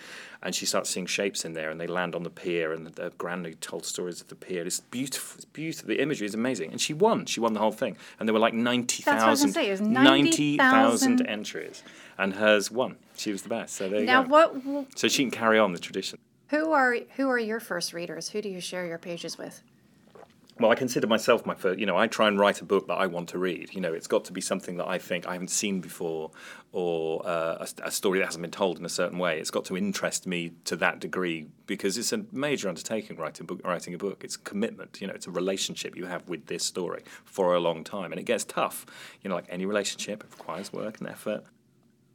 And 0.42 0.54
she 0.54 0.66
starts 0.66 0.90
seeing 0.90 1.06
shapes 1.06 1.46
in 1.46 1.54
there 1.54 1.70
and 1.70 1.80
they 1.80 1.86
land 1.86 2.14
on 2.14 2.22
the 2.22 2.28
pier 2.28 2.74
and 2.74 2.84
the, 2.84 2.90
the 2.90 3.12
granny 3.16 3.54
told 3.54 3.86
stories 3.86 4.20
of 4.20 4.28
the 4.28 4.34
pier. 4.34 4.66
It's 4.66 4.80
beautiful. 4.80 5.36
It's 5.36 5.46
beautiful. 5.46 5.88
The 5.88 6.02
imagery 6.02 6.26
is 6.26 6.34
amazing. 6.34 6.70
And 6.70 6.78
she 6.80 6.92
won. 6.92 7.24
She 7.24 7.40
won 7.40 7.54
the 7.54 7.60
whole 7.60 7.72
thing. 7.72 7.96
And 8.20 8.28
there 8.28 8.34
were 8.34 8.40
like 8.40 8.52
That's 8.52 9.06
what 9.06 9.16
I 9.18 9.30
was 9.30 9.42
90,000 9.42 9.46
gonna 9.46 9.52
say, 9.54 9.68
it 9.68 9.70
was 9.70 9.80
90,000 9.80 11.16
90,000 11.16 11.26
entries. 11.26 11.82
And 12.18 12.34
hers 12.34 12.70
won. 12.70 12.96
She 13.16 13.32
was 13.32 13.40
the 13.40 13.48
best. 13.48 13.74
So 13.76 13.88
there 13.88 14.00
you 14.00 14.06
Now, 14.06 14.22
go. 14.22 14.28
what? 14.28 14.86
So 14.98 15.08
she 15.08 15.22
can 15.22 15.30
carry 15.30 15.58
on 15.58 15.72
the 15.72 15.78
tradition. 15.78 16.18
Who 16.48 16.72
are 16.72 16.96
who 17.16 17.28
are 17.28 17.38
your 17.38 17.60
first 17.60 17.92
readers? 17.92 18.28
Who 18.28 18.40
do 18.40 18.48
you 18.48 18.60
share 18.60 18.86
your 18.86 18.98
pages 18.98 19.36
with? 19.36 19.62
Well, 20.58 20.70
I 20.70 20.74
consider 20.74 21.06
myself 21.06 21.44
my 21.44 21.54
first. 21.54 21.78
You 21.78 21.84
know, 21.84 21.98
I 21.98 22.06
try 22.06 22.28
and 22.28 22.38
write 22.38 22.62
a 22.62 22.64
book 22.64 22.86
that 22.86 22.94
I 22.94 23.06
want 23.08 23.28
to 23.30 23.38
read. 23.38 23.74
You 23.74 23.82
know, 23.82 23.92
it's 23.92 24.06
got 24.06 24.24
to 24.24 24.32
be 24.32 24.40
something 24.40 24.78
that 24.78 24.88
I 24.88 24.96
think 24.96 25.26
I 25.26 25.34
haven't 25.34 25.50
seen 25.50 25.82
before, 25.82 26.30
or 26.72 27.20
uh, 27.26 27.66
a, 27.82 27.88
a 27.88 27.90
story 27.90 28.20
that 28.20 28.24
hasn't 28.24 28.40
been 28.40 28.50
told 28.50 28.78
in 28.78 28.84
a 28.86 28.88
certain 28.88 29.18
way. 29.18 29.38
It's 29.38 29.50
got 29.50 29.66
to 29.66 29.76
interest 29.76 30.26
me 30.26 30.52
to 30.64 30.76
that 30.76 30.98
degree 30.98 31.48
because 31.66 31.98
it's 31.98 32.12
a 32.12 32.24
major 32.32 32.70
undertaking 32.70 33.18
writing 33.18 33.44
book. 33.44 33.60
Writing 33.64 33.92
a 33.92 33.98
book, 33.98 34.24
it's 34.24 34.36
a 34.36 34.40
commitment. 34.40 34.98
You 35.00 35.08
know, 35.08 35.14
it's 35.14 35.26
a 35.26 35.30
relationship 35.30 35.94
you 35.94 36.06
have 36.06 36.26
with 36.26 36.46
this 36.46 36.64
story 36.64 37.02
for 37.24 37.54
a 37.54 37.60
long 37.60 37.84
time, 37.84 38.12
and 38.12 38.18
it 38.18 38.24
gets 38.24 38.44
tough. 38.44 38.86
You 39.22 39.28
know, 39.28 39.34
like 39.34 39.46
any 39.50 39.66
relationship, 39.66 40.24
it 40.24 40.30
requires 40.30 40.72
work 40.72 41.00
and 41.00 41.08
effort. 41.08 41.44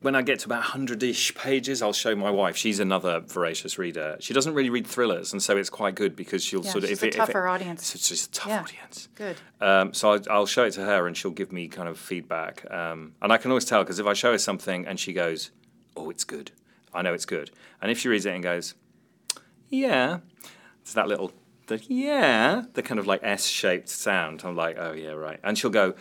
When 0.01 0.15
I 0.15 0.21
get 0.23 0.39
to 0.39 0.45
about 0.47 0.61
100 0.61 1.03
ish 1.03 1.33
pages, 1.35 1.81
I'll 1.81 1.93
show 1.93 2.15
my 2.15 2.31
wife. 2.31 2.57
She's 2.57 2.79
another 2.79 3.19
voracious 3.19 3.77
reader. 3.77 4.17
She 4.19 4.33
doesn't 4.33 4.53
really 4.55 4.69
read 4.71 4.87
thrillers, 4.87 5.31
and 5.31 5.41
so 5.41 5.57
it's 5.57 5.69
quite 5.69 5.93
good 5.95 6.15
because 6.15 6.43
she'll 6.43 6.63
Yeah, 6.65 6.71
sort 6.71 6.83
of. 6.83 6.89
she's 6.89 6.97
if 6.99 7.03
a 7.03 7.07
it, 7.07 7.09
if 7.09 7.15
tougher 7.17 7.45
it, 7.45 7.49
audience. 7.51 7.93
It's 7.95 8.09
just 8.09 8.29
a 8.29 8.31
tough 8.31 8.47
Yeah. 8.49 8.61
audience. 8.61 9.09
Good. 9.15 9.37
Um, 9.59 9.93
so 9.93 10.13
I, 10.13 10.19
I'll 10.29 10.47
show 10.47 10.63
it 10.65 10.71
to 10.71 10.81
her, 10.85 11.05
and 11.07 11.15
she'll 11.15 11.31
give 11.31 11.51
me 11.51 11.67
kind 11.67 11.87
of 11.87 11.97
feedback. 11.99 12.65
Um, 12.71 13.13
and 13.21 13.31
I 13.31 13.37
can 13.37 13.51
always 13.51 13.65
tell 13.65 13.83
because 13.83 13.99
if 13.99 14.07
I 14.07 14.13
show 14.13 14.31
her 14.31 14.37
something 14.39 14.87
and 14.87 14.99
she 14.99 15.13
goes, 15.13 15.51
"Oh, 15.95 16.09
it's 16.09 16.23
good," 16.23 16.51
I 16.93 17.03
know 17.03 17.13
it's 17.13 17.25
good. 17.27 17.51
And 17.81 17.91
if 17.91 17.99
she 17.99 18.09
reads 18.09 18.25
it 18.25 18.33
and 18.33 18.41
goes, 18.41 18.73
"Yeah," 19.69 20.19
it's 20.81 20.93
that 20.93 21.07
little, 21.07 21.31
the 21.67 21.79
yeah, 21.87 22.63
the 22.73 22.81
kind 22.81 22.99
of 22.99 23.05
like 23.05 23.19
S-shaped 23.23 23.87
sound. 23.89 24.41
I'm 24.43 24.55
like, 24.55 24.77
"Oh 24.79 24.93
yeah, 24.93 25.11
right." 25.11 25.39
And 25.43 25.57
she'll 25.57 25.69
go. 25.69 25.93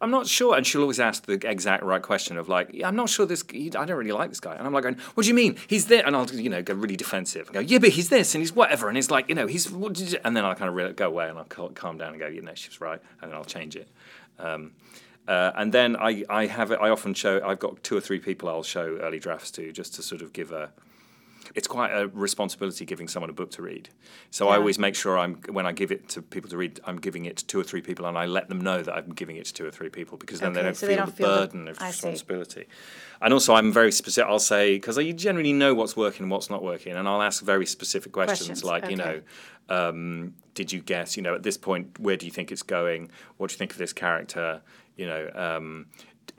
I'm 0.00 0.10
not 0.10 0.26
sure, 0.26 0.56
and 0.56 0.66
she'll 0.66 0.80
always 0.80 0.98
ask 0.98 1.26
the 1.26 1.34
exact 1.46 1.82
right 1.82 2.00
question 2.00 2.38
of 2.38 2.48
like, 2.48 2.70
yeah, 2.72 2.88
I'm 2.88 2.96
not 2.96 3.10
sure 3.10 3.26
this. 3.26 3.44
He, 3.50 3.66
I 3.68 3.84
don't 3.84 3.96
really 3.96 4.12
like 4.12 4.30
this 4.30 4.40
guy, 4.40 4.54
and 4.54 4.66
I'm 4.66 4.72
like, 4.72 4.82
going, 4.82 4.96
what 5.14 5.24
do 5.24 5.28
you 5.28 5.34
mean? 5.34 5.56
He's 5.66 5.86
there, 5.86 6.06
and 6.06 6.16
I'll 6.16 6.28
you 6.30 6.48
know 6.48 6.62
go 6.62 6.74
really 6.74 6.96
defensive 6.96 7.48
and 7.48 7.54
go, 7.54 7.60
yeah, 7.60 7.78
but 7.78 7.90
he's 7.90 8.08
this 8.08 8.34
and 8.34 8.40
he's 8.40 8.54
whatever, 8.54 8.88
and 8.88 8.96
it's 8.96 9.10
like 9.10 9.28
you 9.28 9.34
know 9.34 9.46
he's, 9.46 9.70
what 9.70 9.92
did 9.92 10.12
you-" 10.12 10.18
and 10.24 10.36
then 10.36 10.44
I'll 10.44 10.54
kind 10.54 10.68
of 10.68 10.74
re- 10.74 10.92
go 10.92 11.06
away 11.06 11.28
and 11.28 11.38
I'll 11.38 11.44
cal- 11.44 11.68
calm 11.70 11.98
down 11.98 12.12
and 12.12 12.18
go, 12.18 12.28
you 12.28 12.40
know, 12.40 12.54
she 12.54 12.68
was 12.68 12.80
right, 12.80 13.00
and 13.20 13.30
then 13.30 13.36
I'll 13.36 13.44
change 13.44 13.76
it. 13.76 13.88
Um, 14.38 14.72
uh, 15.28 15.52
and 15.54 15.72
then 15.72 15.96
I, 15.96 16.24
I 16.28 16.46
have 16.46 16.70
it. 16.70 16.78
I 16.80 16.88
often 16.88 17.14
show. 17.14 17.40
I've 17.44 17.60
got 17.60 17.82
two 17.82 17.96
or 17.96 18.00
three 18.00 18.18
people 18.18 18.48
I'll 18.48 18.62
show 18.62 18.98
early 19.00 19.18
drafts 19.18 19.50
to, 19.52 19.70
just 19.70 19.94
to 19.94 20.02
sort 20.02 20.22
of 20.22 20.32
give 20.32 20.50
a. 20.50 20.70
It's 21.54 21.66
quite 21.66 21.90
a 21.90 22.06
responsibility 22.08 22.84
giving 22.84 23.08
someone 23.08 23.28
a 23.30 23.32
book 23.32 23.50
to 23.52 23.62
read. 23.62 23.88
So 24.30 24.48
I 24.48 24.56
always 24.56 24.78
make 24.78 24.94
sure 24.94 25.18
I'm 25.18 25.34
when 25.50 25.66
I 25.66 25.72
give 25.72 25.90
it 25.90 26.08
to 26.10 26.22
people 26.22 26.48
to 26.50 26.56
read, 26.56 26.78
I'm 26.84 26.98
giving 26.98 27.24
it 27.24 27.38
to 27.38 27.46
two 27.46 27.58
or 27.58 27.64
three 27.64 27.82
people, 27.82 28.06
and 28.06 28.16
I 28.16 28.26
let 28.26 28.48
them 28.48 28.60
know 28.60 28.82
that 28.82 28.94
I'm 28.94 29.10
giving 29.10 29.36
it 29.36 29.46
to 29.46 29.52
two 29.54 29.66
or 29.66 29.70
three 29.70 29.88
people 29.88 30.16
because 30.16 30.38
then 30.40 30.52
they 30.52 30.62
don't 30.62 30.76
so 30.76 30.86
feel 30.86 30.96
they 30.96 30.96
don't 30.96 31.06
the 31.06 31.12
feel 31.12 31.28
the- 31.28 31.36
burden 31.46 31.68
of 31.68 31.76
I 31.80 31.90
see. 31.90 32.06
responsibility. 32.08 32.66
And 33.20 33.34
also, 33.34 33.54
I'm 33.54 33.72
very 33.72 33.92
specific. 33.92 34.30
I'll 34.30 34.38
say 34.38 34.74
because 34.76 34.96
I 34.96 35.10
generally 35.12 35.52
know 35.52 35.74
what's 35.74 35.96
working 35.96 36.22
and 36.24 36.30
what's 36.30 36.50
not 36.50 36.62
working, 36.62 36.94
and 36.94 37.08
I'll 37.08 37.22
ask 37.22 37.42
very 37.42 37.66
specific 37.66 38.12
questions, 38.12 38.62
Questions, 38.62 38.64
like 38.64 38.88
you 38.90 38.96
know, 38.96 39.20
um, 39.68 40.34
did 40.54 40.72
you 40.72 40.80
guess? 40.80 41.16
You 41.16 41.22
know, 41.22 41.34
at 41.34 41.42
this 41.42 41.56
point, 41.56 41.98
where 41.98 42.16
do 42.16 42.26
you 42.26 42.32
think 42.32 42.50
it's 42.52 42.62
going? 42.62 43.10
What 43.36 43.50
do 43.50 43.54
you 43.54 43.58
think 43.58 43.72
of 43.72 43.78
this 43.78 43.92
character? 43.92 44.62
You 44.96 45.06
know, 45.06 45.30
um, 45.34 45.86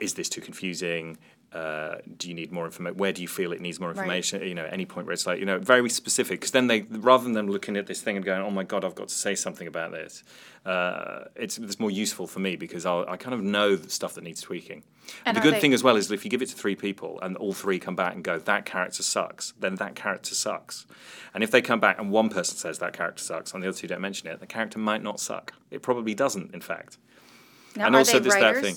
is 0.00 0.14
this 0.14 0.28
too 0.28 0.40
confusing? 0.40 1.18
Uh, 1.52 1.96
do 2.16 2.28
you 2.28 2.34
need 2.34 2.50
more 2.50 2.64
information? 2.64 2.96
Where 2.96 3.12
do 3.12 3.20
you 3.20 3.28
feel 3.28 3.52
it 3.52 3.60
needs 3.60 3.78
more 3.78 3.90
Right. 3.90 3.98
information? 3.98 4.42
You 4.42 4.54
know, 4.54 4.64
any 4.64 4.86
point 4.86 5.06
where 5.06 5.12
it's 5.12 5.26
like, 5.26 5.38
you 5.38 5.44
know, 5.44 5.58
very 5.58 5.86
specific. 5.90 6.40
Because 6.40 6.52
then 6.52 6.66
they, 6.66 6.80
rather 6.82 7.24
than 7.24 7.34
them 7.34 7.48
looking 7.48 7.76
at 7.76 7.86
this 7.86 8.00
thing 8.00 8.16
and 8.16 8.24
going, 8.24 8.40
"Oh 8.40 8.50
my 8.50 8.64
god, 8.64 8.84
I've 8.86 8.94
got 8.94 9.08
to 9.08 9.14
say 9.14 9.34
something 9.34 9.66
about 9.66 9.92
this," 9.92 10.24
uh, 10.64 11.24
it's, 11.36 11.58
it's 11.58 11.78
more 11.78 11.90
useful 11.90 12.26
for 12.26 12.38
me 12.40 12.56
because 12.56 12.86
I'll, 12.86 13.04
I 13.06 13.18
kind 13.18 13.34
of 13.34 13.42
know 13.42 13.76
the 13.76 13.90
stuff 13.90 14.14
that 14.14 14.24
needs 14.24 14.40
tweaking. 14.40 14.82
And 15.26 15.36
the 15.36 15.42
good 15.42 15.54
they- 15.54 15.60
thing 15.60 15.74
as 15.74 15.82
well 15.82 15.96
is 15.96 16.10
if 16.10 16.24
you 16.24 16.30
give 16.30 16.40
it 16.40 16.48
to 16.48 16.56
three 16.56 16.74
people 16.76 17.18
and 17.20 17.36
all 17.36 17.52
three 17.52 17.78
come 17.78 17.96
back 17.96 18.14
and 18.14 18.24
go, 18.24 18.38
"That 18.38 18.64
character 18.64 19.02
sucks," 19.02 19.52
then 19.60 19.74
that 19.74 19.94
character 19.94 20.34
sucks. 20.34 20.86
And 21.34 21.44
if 21.44 21.50
they 21.50 21.60
come 21.60 21.80
back 21.80 21.98
and 21.98 22.10
one 22.10 22.30
person 22.30 22.56
says 22.56 22.78
that 22.78 22.94
character 22.94 23.22
sucks 23.22 23.52
and 23.52 23.62
the 23.62 23.68
other 23.68 23.76
two 23.76 23.88
don't 23.88 24.00
mention 24.00 24.28
it, 24.28 24.40
the 24.40 24.46
character 24.46 24.78
might 24.78 25.02
not 25.02 25.20
suck. 25.20 25.52
It 25.70 25.82
probably 25.82 26.14
doesn't, 26.14 26.54
in 26.54 26.60
fact 26.62 26.96
Now, 27.76 27.86
and 27.86 27.96
also 27.96 28.18
there's 28.20 28.34
writers? 28.36 28.62
that 28.62 28.74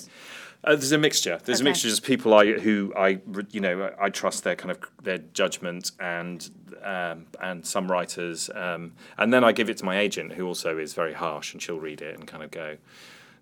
Uh, 0.64 0.70
there's 0.74 0.92
a 0.92 0.98
mixture. 0.98 1.38
There's 1.44 1.60
Okay. 1.60 1.68
a 1.68 1.70
mixture 1.70 1.88
of 1.88 2.02
people 2.02 2.34
I 2.34 2.52
who 2.54 2.92
I 2.96 3.20
you 3.50 3.60
know 3.60 3.92
I 4.00 4.10
trust 4.10 4.44
their 4.44 4.56
kind 4.56 4.70
of 4.70 4.78
their 5.02 5.18
judgment 5.18 5.92
and 6.00 6.48
um, 6.82 7.26
and 7.40 7.64
some 7.66 7.90
writers 7.90 8.50
um, 8.54 8.92
and 9.18 9.32
then 9.32 9.44
I 9.44 9.52
give 9.52 9.70
it 9.70 9.76
to 9.78 9.84
my 9.84 9.98
agent 9.98 10.32
who 10.34 10.46
also 10.46 10.78
is 10.78 10.94
very 10.94 11.12
harsh 11.14 11.52
and 11.52 11.62
she'll 11.62 11.80
read 11.80 12.00
it 12.02 12.16
and 12.18 12.26
kind 12.26 12.42
of 12.42 12.50
go. 12.50 12.76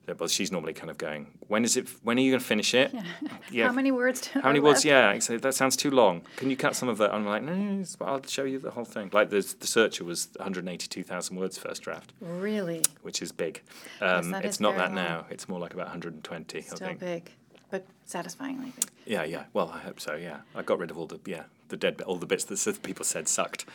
But 0.07 0.31
she's 0.31 0.53
normally 0.53 0.75
kind 0.75 0.91
of 0.91 0.99
going, 0.99 1.27
when 1.49 1.65
is 1.65 1.77
it? 1.77 1.89
When 2.03 2.19
are 2.19 2.21
you 2.21 2.31
going 2.33 2.41
to 2.41 2.47
finish 2.47 2.75
it? 2.75 2.93
Yeah. 3.51 3.67
How 3.67 3.73
many 3.73 3.91
words? 3.93 4.21
do- 4.23 4.41
How 4.41 4.49
many 4.49 4.61
words? 4.61 4.85
left? 4.85 4.87
Yeah, 4.87 5.33
I 5.35 5.37
that 5.39 5.55
sounds 5.55 5.77
too 5.77 5.91
long. 5.91 6.23
Can 6.37 6.51
you 6.51 6.57
cut 6.57 6.75
some 6.75 6.89
of 6.89 7.01
it? 7.01 7.11
I'm 7.13 7.25
like, 7.27 7.43
no, 7.43 7.55
no, 7.55 7.73
it's- 7.81 7.97
I'll 8.01 8.23
show 8.27 8.45
you 8.45 8.59
the 8.59 8.71
whole 8.71 8.85
thing. 8.87 9.11
Like 9.13 9.31
the 9.31 9.41
the 9.61 9.67
Searcher 9.67 10.05
was 10.05 10.29
182,000 10.39 11.37
words 11.37 11.57
first 11.59 11.83
draft, 11.83 12.13
Really, 12.21 12.83
which 13.03 13.23
is 13.23 13.33
big. 13.33 13.63
Um, 14.01 14.31
that 14.31 14.45
it's 14.45 14.61
not 14.61 14.77
that 14.77 14.87
long. 14.87 14.95
now. 14.97 15.27
It's 15.31 15.49
more 15.49 15.61
like 15.61 15.75
about 15.75 15.87
120. 15.87 16.59
I 16.59 16.61
still 16.63 16.77
think. 16.79 17.01
big, 17.01 17.31
but 17.71 17.87
satisfyingly 18.07 18.73
big. 18.77 18.91
Yeah, 19.07 19.25
yeah. 19.25 19.45
Well, 19.53 19.71
I 19.75 19.79
hope 19.81 20.01
so. 20.01 20.15
Yeah, 20.17 20.39
I 20.55 20.63
got 20.63 20.79
rid 20.79 20.91
of 20.91 20.99
all 20.99 21.07
the 21.07 21.21
yeah 21.27 21.45
the 21.69 21.77
dead 21.77 22.01
all 22.03 22.17
the 22.17 22.27
bits 22.27 22.45
that 22.45 22.83
people 22.83 23.05
said 23.05 23.29
sucked. 23.29 23.67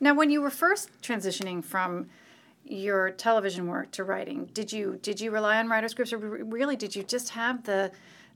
Now, 0.00 0.14
when 0.14 0.30
you 0.30 0.40
were 0.40 0.50
first 0.50 0.88
transitioning 1.02 1.62
from 1.62 2.08
your 2.70 3.10
television 3.10 3.66
work 3.66 3.90
to 3.92 4.04
writing, 4.04 4.46
did 4.54 4.72
you 4.72 4.98
did 5.02 5.20
you 5.20 5.30
rely 5.30 5.58
on 5.58 5.68
writers 5.68 5.92
groups, 5.94 6.12
or 6.12 6.18
really 6.18 6.76
did 6.76 6.94
you 6.94 7.02
just 7.02 7.30
have 7.30 7.64
the 7.64 7.90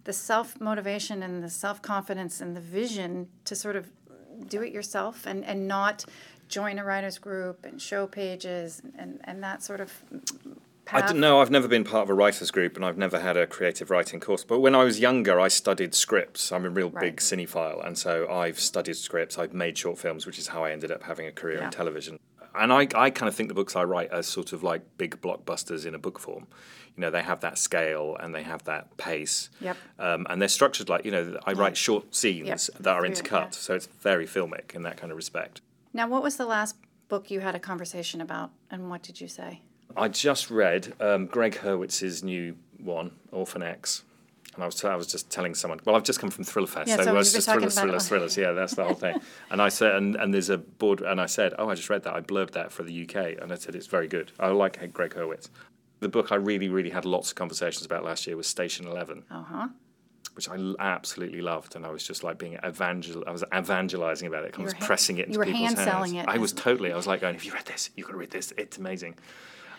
the 0.04 0.12
self 0.12 0.60
motivation 0.60 1.22
and 1.22 1.42
the 1.42 1.48
self 1.48 1.80
confidence 1.80 2.40
and 2.40 2.56
the 2.56 2.60
vision 2.60 3.28
to 3.44 3.54
sort 3.54 3.76
of 3.76 3.88
do 4.48 4.62
it 4.62 4.72
yourself 4.72 5.24
and 5.26 5.44
and 5.44 5.68
not 5.68 6.04
join 6.48 6.78
a 6.78 6.84
writers 6.84 7.16
group 7.18 7.64
and 7.64 7.80
show 7.80 8.06
pages 8.06 8.82
and 8.98 9.20
and 9.24 9.42
that 9.42 9.62
sort 9.62 9.80
of 9.80 9.92
I 10.92 11.00
don't 11.00 11.18
know. 11.18 11.40
I've 11.40 11.50
never 11.50 11.66
been 11.66 11.82
part 11.84 12.02
of 12.02 12.10
a 12.10 12.14
writers 12.14 12.50
group, 12.50 12.76
and 12.76 12.84
I've 12.84 12.98
never 12.98 13.18
had 13.18 13.38
a 13.38 13.46
creative 13.46 13.90
writing 13.90 14.20
course. 14.20 14.44
But 14.44 14.60
when 14.60 14.74
I 14.74 14.84
was 14.84 15.00
younger, 15.00 15.40
I 15.40 15.48
studied 15.48 15.94
scripts. 15.94 16.52
I'm 16.52 16.66
a 16.66 16.68
real 16.70 16.90
Right. 16.90 17.00
big 17.00 17.16
cinephile, 17.20 17.84
and 17.86 17.96
so 17.96 18.28
I've 18.30 18.60
studied 18.60 18.96
scripts. 18.96 19.38
I've 19.38 19.54
made 19.54 19.78
short 19.78 19.98
films, 19.98 20.26
which 20.26 20.38
is 20.38 20.48
how 20.48 20.62
I 20.62 20.72
ended 20.72 20.90
up 20.90 21.04
having 21.04 21.26
a 21.26 21.32
career 21.32 21.58
Yeah. 21.60 21.64
in 21.66 21.70
television. 21.70 22.18
And 22.54 22.72
I, 22.72 22.88
I 22.94 23.10
kind 23.10 23.28
of 23.28 23.34
think 23.34 23.48
the 23.48 23.54
books 23.54 23.74
I 23.76 23.84
write 23.84 24.12
are 24.12 24.22
sort 24.22 24.52
of 24.52 24.62
like 24.62 24.82
big 24.98 25.20
blockbusters 25.20 25.86
in 25.86 25.94
a 25.94 25.98
book 25.98 26.18
form. 26.18 26.46
You 26.96 27.00
know, 27.00 27.10
they 27.10 27.22
have 27.22 27.40
that 27.40 27.58
scale 27.58 28.16
and 28.20 28.34
they 28.34 28.42
have 28.44 28.62
that 28.64 28.96
pace. 28.96 29.50
Yep. 29.60 29.76
Um, 29.98 30.26
and 30.30 30.40
they're 30.40 30.48
structured 30.48 30.88
like, 30.88 31.04
you 31.04 31.10
know, 31.10 31.38
I 31.44 31.52
write 31.52 31.76
short 31.76 32.14
scenes 32.14 32.70
Yep. 32.72 32.82
that 32.82 32.94
are 32.94 33.02
intercut. 33.02 33.30
yeah. 33.32 33.50
So 33.50 33.74
it's 33.74 33.86
very 33.86 34.26
filmic 34.26 34.74
in 34.74 34.82
that 34.84 34.96
kind 34.96 35.10
of 35.10 35.16
respect. 35.16 35.60
Now, 35.92 36.06
what 36.08 36.22
was 36.22 36.36
the 36.36 36.46
last 36.46 36.76
book 37.08 37.30
you 37.30 37.40
had 37.40 37.54
a 37.54 37.60
conversation 37.60 38.20
about, 38.20 38.50
and 38.70 38.88
what 38.90 39.02
did 39.02 39.20
you 39.20 39.28
say? 39.28 39.62
I 39.96 40.08
just 40.08 40.50
read 40.50 40.94
um, 41.00 41.26
Greg 41.26 41.56
Hurwitz's 41.56 42.22
new 42.22 42.56
one, 42.78 43.12
Orphan 43.32 43.62
X. 43.62 44.02
And 44.54 44.62
I 44.62 44.66
was, 44.66 44.74
t- 44.76 44.86
I 44.88 44.96
was 44.96 45.06
just 45.06 45.30
telling 45.30 45.54
someone, 45.54 45.80
well, 45.84 45.96
I've 45.96 46.02
just 46.04 46.20
come 46.20 46.30
from 46.30 46.44
Thriller 46.44 46.66
Fest, 46.68 46.88
Yeah, 46.88 46.96
so, 46.96 47.04
so 47.04 47.10
it 47.10 47.14
was 47.14 47.32
just 47.32 47.48
thrillers, 47.48 47.78
thrillers, 47.78 48.08
thrillers. 48.08 48.36
Yeah, 48.36 48.52
that's 48.52 48.74
the 48.74 48.84
whole 48.84 48.94
thing. 48.94 49.16
and 49.50 49.60
I 49.60 49.68
said, 49.68 49.94
and, 49.96 50.16
and 50.16 50.32
there's 50.32 50.50
a 50.50 50.58
board, 50.58 51.00
and 51.00 51.20
I 51.20 51.26
said, 51.26 51.54
oh, 51.58 51.68
I 51.68 51.74
just 51.74 51.90
read 51.90 52.02
that. 52.04 52.14
I 52.14 52.20
blurbed 52.20 52.52
that 52.52 52.72
for 52.72 52.82
the 52.82 53.02
UK, 53.02 53.40
and 53.42 53.52
I 53.52 53.56
said 53.56 53.74
it's 53.74 53.86
very 53.86 54.08
good. 54.08 54.32
I 54.38 54.48
like 54.48 54.92
Greg 54.92 55.14
Hurwitz. 55.14 55.48
The 56.00 56.08
book 56.08 56.32
I 56.32 56.36
really, 56.36 56.68
really 56.68 56.90
had 56.90 57.04
lots 57.04 57.30
of 57.30 57.36
conversations 57.36 57.84
about 57.86 58.04
last 58.04 58.26
year 58.26 58.36
was 58.36 58.46
Station 58.46 58.86
Eleven, 58.86 59.24
Uh 59.30 59.42
huh. 59.42 59.68
which 60.34 60.48
I 60.48 60.56
absolutely 60.78 61.40
loved, 61.40 61.76
and 61.76 61.86
I 61.86 61.90
was 61.90 62.06
just 62.06 62.22
like 62.22 62.36
being 62.38 62.58
evangel. 62.64 63.24
I 63.26 63.30
was 63.30 63.42
evangelizing 63.56 64.28
about 64.28 64.44
it. 64.44 64.54
I 64.58 64.62
was 64.62 64.74
pressing 64.74 65.18
it 65.18 65.26
into 65.28 65.32
you 65.34 65.38
were 65.38 65.44
people's 65.46 65.74
hands. 65.78 66.12
it 66.12 66.24
I 66.28 66.38
was 66.38 66.52
totally. 66.52 66.92
I 66.92 66.96
was 66.96 67.06
like 67.06 67.20
going, 67.20 67.34
"Have 67.34 67.44
you 67.44 67.52
read 67.54 67.64
this? 67.66 67.90
You've 67.96 68.06
got 68.06 68.12
to 68.12 68.18
read 68.18 68.30
this. 68.30 68.52
It's 68.58 68.76
amazing." 68.78 69.14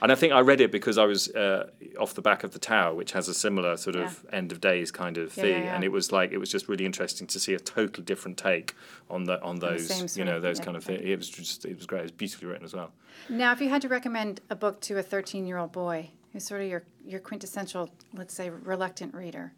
And 0.01 0.11
I 0.11 0.15
think 0.15 0.33
I 0.33 0.39
read 0.41 0.61
it 0.61 0.71
because 0.71 0.97
I 0.97 1.05
was 1.05 1.29
uh, 1.29 1.69
off 1.99 2.13
the 2.13 2.21
back 2.21 2.43
of 2.43 2.51
the 2.51 2.59
Tower, 2.59 2.93
which 2.93 3.13
has 3.13 3.27
a 3.27 3.33
similar 3.33 3.77
sort 3.77 3.95
of 3.95 4.25
end 4.31 4.51
of 4.51 4.59
days 4.61 4.91
kind 4.91 5.17
of 5.17 5.35
Yeah, 5.37 5.43
thing, 5.43 5.51
yeah, 5.59 5.65
yeah. 5.65 5.75
and 5.75 5.83
it 5.83 5.91
was 5.91 6.11
like 6.11 6.31
it 6.31 6.37
was 6.37 6.49
just 6.49 6.67
really 6.67 6.85
interesting 6.85 7.27
to 7.27 7.39
see 7.39 7.53
a 7.53 7.59
totally 7.59 8.03
different 8.03 8.37
take 8.37 8.75
on 9.09 9.23
the 9.23 9.41
on 9.41 9.59
those 9.59 9.87
sort 9.87 10.17
you 10.17 10.25
know 10.25 10.39
those 10.39 10.59
kind 10.59 10.75
of 10.77 10.83
things. 10.83 11.01
It 11.03 11.17
was 11.17 11.29
just 11.29 11.65
it 11.65 11.75
was 11.75 11.85
great. 11.85 11.99
It 11.99 12.03
was 12.03 12.11
beautifully 12.11 12.49
written 12.49 12.65
as 12.65 12.73
well. 12.73 12.91
Now, 13.29 13.51
if 13.53 13.61
you 13.61 13.69
had 13.69 13.81
to 13.83 13.89
recommend 13.89 14.41
a 14.49 14.55
book 14.55 14.81
to 14.81 14.97
a 14.97 15.03
13 15.03 15.47
year 15.47 15.57
old 15.57 15.71
boy 15.71 16.11
who's 16.33 16.45
sort 16.45 16.61
of 16.61 16.67
your, 16.67 16.83
your 17.05 17.21
quintessential, 17.21 17.89
let's 18.13 18.33
say, 18.33 18.49
reluctant 18.49 19.13
reader, 19.13 19.53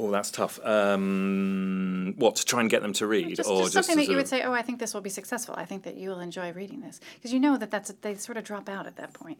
Oh, 0.00 0.10
that's 0.12 0.30
tough. 0.30 0.60
Um, 0.64 2.14
what 2.18 2.36
to 2.36 2.44
try 2.44 2.60
and 2.60 2.70
get 2.70 2.82
them 2.82 2.92
to 2.94 3.06
read, 3.06 3.34
just, 3.34 3.50
or 3.50 3.62
just 3.62 3.72
something 3.72 3.96
to 3.96 4.00
that 4.02 4.10
you 4.10 4.16
would 4.16 4.28
say, 4.28 4.42
oh, 4.42 4.52
I 4.52 4.62
think 4.62 4.78
this 4.78 4.94
will 4.94 5.00
be 5.00 5.10
successful. 5.10 5.54
I 5.58 5.64
think 5.64 5.82
that 5.82 5.96
you 5.96 6.10
will 6.10 6.20
enjoy 6.20 6.52
reading 6.52 6.80
this. 6.80 7.00
Because 7.16 7.32
you 7.32 7.40
know 7.40 7.56
that 7.56 7.70
that's 7.72 7.92
they 8.00 8.14
sort 8.14 8.38
of 8.38 8.44
drop 8.44 8.68
out 8.68 8.86
at 8.86 8.96
that 8.96 9.12
point. 9.12 9.38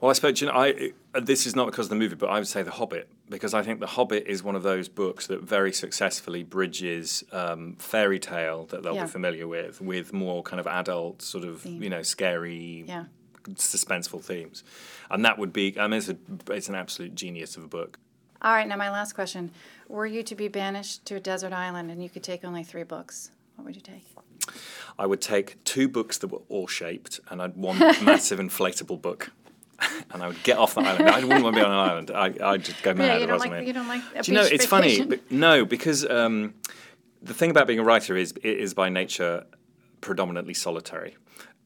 Well, 0.00 0.10
I 0.10 0.12
suppose 0.14 0.40
you 0.42 0.48
know, 0.48 0.52
I 0.52 0.92
uh, 1.14 1.20
this 1.20 1.46
is 1.46 1.56
not 1.56 1.66
because 1.66 1.86
of 1.86 1.90
the 1.90 1.96
movie, 1.96 2.16
but 2.16 2.28
I 2.28 2.38
would 2.38 2.48
say 2.48 2.62
The 2.62 2.70
Hobbit 2.72 3.08
because 3.30 3.54
I 3.54 3.62
think 3.62 3.80
The 3.80 3.86
Hobbit 3.86 4.26
is 4.26 4.42
one 4.42 4.54
of 4.56 4.62
those 4.62 4.88
books 4.88 5.26
that 5.28 5.40
very 5.42 5.72
successfully 5.72 6.42
bridges 6.42 7.24
um, 7.32 7.76
fairy 7.78 8.18
tale 8.18 8.66
that 8.66 8.82
they'll 8.82 8.94
Yeah. 8.94 9.04
be 9.04 9.10
familiar 9.10 9.48
with 9.48 9.80
with 9.80 10.12
more 10.12 10.42
kind 10.42 10.60
of 10.60 10.66
adult, 10.66 11.22
sort 11.22 11.44
of 11.44 11.64
you 11.64 11.88
know, 11.88 12.02
scary, 12.02 12.84
Yeah. 12.86 13.04
suspenseful 13.54 14.22
themes, 14.22 14.64
and 15.10 15.24
that 15.24 15.38
would 15.38 15.52
be. 15.54 15.78
I 15.78 15.86
mean, 15.86 15.98
it's, 15.98 16.10
a, 16.10 16.16
it's 16.50 16.68
an 16.68 16.74
absolute 16.74 17.14
genius 17.14 17.56
of 17.56 17.64
a 17.64 17.68
book. 17.68 17.98
All 18.42 18.52
right, 18.52 18.68
now 18.68 18.76
my 18.76 18.90
last 18.90 19.14
question. 19.14 19.52
Were 19.88 20.06
you 20.06 20.22
to 20.22 20.34
be 20.34 20.48
banished 20.48 21.04
to 21.06 21.16
a 21.16 21.20
desert 21.20 21.52
island 21.52 21.90
and 21.90 22.02
you 22.02 22.08
could 22.08 22.22
take 22.22 22.44
only 22.44 22.64
three 22.64 22.84
books, 22.84 23.30
what 23.56 23.64
would 23.64 23.76
you 23.76 23.82
take? 23.82 24.04
I 24.98 25.06
would 25.06 25.20
take 25.20 25.62
two 25.64 25.88
books 25.88 26.18
that 26.18 26.28
were 26.28 26.42
all 26.48 26.66
shaped, 26.66 27.20
and 27.30 27.40
I'd 27.42 27.56
one 27.56 27.78
massive 28.04 28.38
inflatable 28.38 29.00
book. 29.00 29.30
And 30.12 30.22
I 30.22 30.28
would 30.28 30.42
get 30.44 30.56
off 30.56 30.76
the 30.76 30.82
island. 30.82 31.10
I 31.10 31.18
wouldn't 31.18 31.42
want 31.42 31.56
to 31.56 31.60
be 31.60 31.64
on 31.64 31.72
an 31.72 31.76
island. 31.76 32.10
I, 32.12 32.52
I'd 32.52 32.64
just 32.64 32.80
go 32.84 32.94
mad 32.94 33.06
yeah, 33.06 33.18
you 33.18 33.26
don't 33.26 33.40
like 33.40 33.50
in. 33.50 33.66
you 33.66 33.72
don't 33.72 33.88
like 33.88 34.02
a 34.14 34.22
Do 34.22 34.30
you 34.30 34.38
know, 34.38 34.44
it's 34.44 34.64
funny. 34.64 34.90
vacation? 34.90 35.08
But 35.08 35.30
no, 35.32 35.64
because 35.64 36.08
um, 36.08 36.54
the 37.20 37.34
thing 37.34 37.50
about 37.50 37.66
being 37.66 37.80
a 37.80 37.84
writer 37.84 38.16
is 38.16 38.32
it 38.42 38.58
is 38.58 38.72
by 38.72 38.88
nature 38.88 39.44
predominantly 40.00 40.54
solitary. 40.54 41.16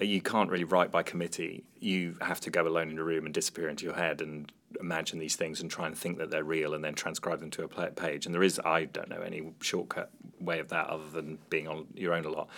You 0.01 0.23
can't 0.23 0.51
really 0.51 0.65
write 0.65 0.91
by 0.91 1.03
committee. 1.03 1.65
You 1.79 2.17
have 2.23 2.41
to 2.41 2.51
go 2.51 2.67
alone 2.67 2.89
in 2.89 2.99
a 2.99 3.05
room 3.05 3.27
and 3.27 3.35
disappear 3.35 3.69
into 3.69 3.85
your 3.85 3.95
head 3.95 4.23
and 4.23 4.51
imagine 4.81 5.19
these 5.19 5.37
things 5.37 5.61
and 5.61 5.71
try 5.71 5.87
and 5.87 5.97
think 5.97 6.19
that 6.19 6.31
they're 6.31 6.45
real 6.45 6.75
and 6.75 6.85
then 6.85 6.95
transcribe 6.95 7.41
them 7.41 7.51
to 7.51 7.65
a 7.65 7.91
page. 7.91 8.27
And 8.27 8.35
there 8.35 8.43
is, 8.43 8.61
I 8.65 8.85
don't 8.85 9.09
know 9.09 9.21
any 9.21 9.53
shortcut 9.61 10.11
way 10.41 10.59
of 10.59 10.69
that 10.69 10.89
other 10.89 11.09
than 11.11 11.39
being 11.51 11.69
on 11.69 11.87
your 11.95 12.15
own 12.15 12.25
a 12.25 12.31
lot. 12.31 12.49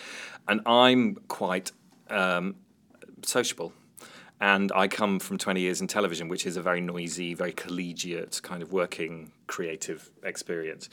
And 0.48 0.60
I'm 0.66 1.16
quite 1.28 1.72
um, 2.08 2.56
sociable. 3.22 3.72
And 4.40 4.72
I 4.74 4.88
come 4.88 5.18
from 5.18 5.36
20 5.36 5.60
years 5.60 5.80
in 5.80 5.86
television, 5.86 6.28
which 6.28 6.46
is 6.46 6.56
a 6.56 6.62
very 6.62 6.80
noisy, 6.80 7.34
very 7.34 7.52
collegiate 7.52 8.40
kind 8.42 8.62
of 8.62 8.72
working 8.72 9.32
creative 9.46 10.10
experience. 10.22 10.88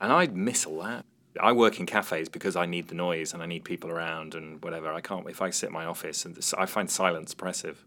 And 0.00 0.12
I 0.12 0.28
miss 0.28 0.64
all 0.64 0.80
that. 0.82 1.04
I 1.40 1.52
work 1.52 1.80
in 1.80 1.86
cafes 1.86 2.28
because 2.28 2.56
I 2.56 2.66
need 2.66 2.88
the 2.88 2.94
noise 2.94 3.32
and 3.32 3.42
I 3.42 3.46
need 3.46 3.64
people 3.64 3.90
around 3.90 4.34
and 4.34 4.62
whatever. 4.62 4.92
I 4.92 5.00
can't, 5.00 5.28
if 5.28 5.42
I 5.42 5.50
sit 5.50 5.68
in 5.68 5.72
my 5.72 5.86
office, 5.86 6.24
and 6.24 6.38
I 6.56 6.66
find 6.66 6.90
silence 6.90 7.32
oppressive. 7.32 7.84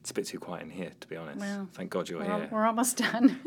It's 0.00 0.10
a 0.10 0.14
bit 0.14 0.26
too 0.26 0.38
quiet 0.38 0.62
in 0.62 0.70
here, 0.70 0.92
to 0.98 1.08
be 1.08 1.16
honest. 1.16 1.38
Well, 1.38 1.68
Thank 1.74 1.90
God 1.90 2.08
you're 2.08 2.20
We're, 2.20 2.24
here. 2.24 2.48
we're 2.50 2.66
almost 2.66 2.96
done. 2.96 3.38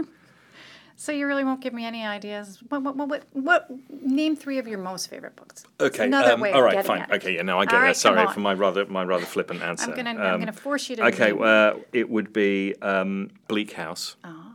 so 0.96 1.12
you 1.12 1.26
really 1.26 1.44
won't 1.44 1.62
give 1.62 1.74
me 1.74 1.84
any 1.86 2.06
ideas. 2.06 2.60
What, 2.70 2.84
what, 2.84 2.96
what, 2.96 3.24
what, 3.34 3.68
name 3.90 4.36
three 4.36 4.60
of 4.60 4.68
your 4.68 4.78
most 4.78 5.10
favorite 5.10 5.36
books? 5.36 5.64
Okay. 5.80 6.06
another 6.06 6.34
um, 6.34 6.40
way 6.42 6.52
all 6.52 6.64
of 6.66 6.86
Fine. 6.86 7.08
Okay. 7.12 7.36
Yeah. 7.36 7.42
No, 7.42 7.60
I 7.60 7.66
get 7.66 7.74
All 7.74 7.80
that. 7.80 7.86
right, 7.88 7.96
Sorry 7.96 8.28
for 8.28 8.40
my 8.40 8.54
rather 8.54 8.86
my 8.86 9.04
rather 9.04 9.26
flippant 9.26 9.64
answer. 9.64 9.90
I'm 9.90 9.96
gonna 9.96 10.12
I'm 10.12 10.36
Um, 10.36 10.40
gonna 10.42 10.54
force 10.54 10.90
you 10.90 10.96
to. 10.98 11.06
Okay, 11.08 11.34
well, 11.34 11.82
it 11.92 12.10
would 12.10 12.32
be 12.34 12.76
um, 12.82 13.32
Bleak 13.48 13.74
House, 13.74 14.16
Oh. 14.24 14.52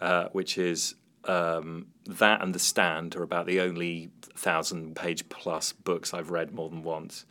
uh, 0.00 0.28
which 0.32 0.58
is 0.58 0.96
um, 1.26 1.86
that 2.06 2.42
and 2.42 2.52
The 2.52 2.58
Stand 2.58 3.14
are 3.14 3.22
about 3.22 3.46
the 3.46 3.60
only 3.60 4.10
thousand 4.34 4.96
page 4.96 5.28
plus 5.28 5.72
books 5.72 6.12
I've 6.12 6.30
read 6.30 6.52
more 6.52 6.68
than 6.68 6.82
once. 6.82 7.24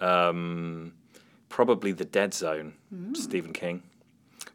Um, 0.00 0.94
probably 1.48 1.92
The 1.92 2.04
Dead 2.04 2.34
Zone, 2.34 2.74
Mm. 2.94 3.16
Stephen 3.16 3.52
King, 3.52 3.82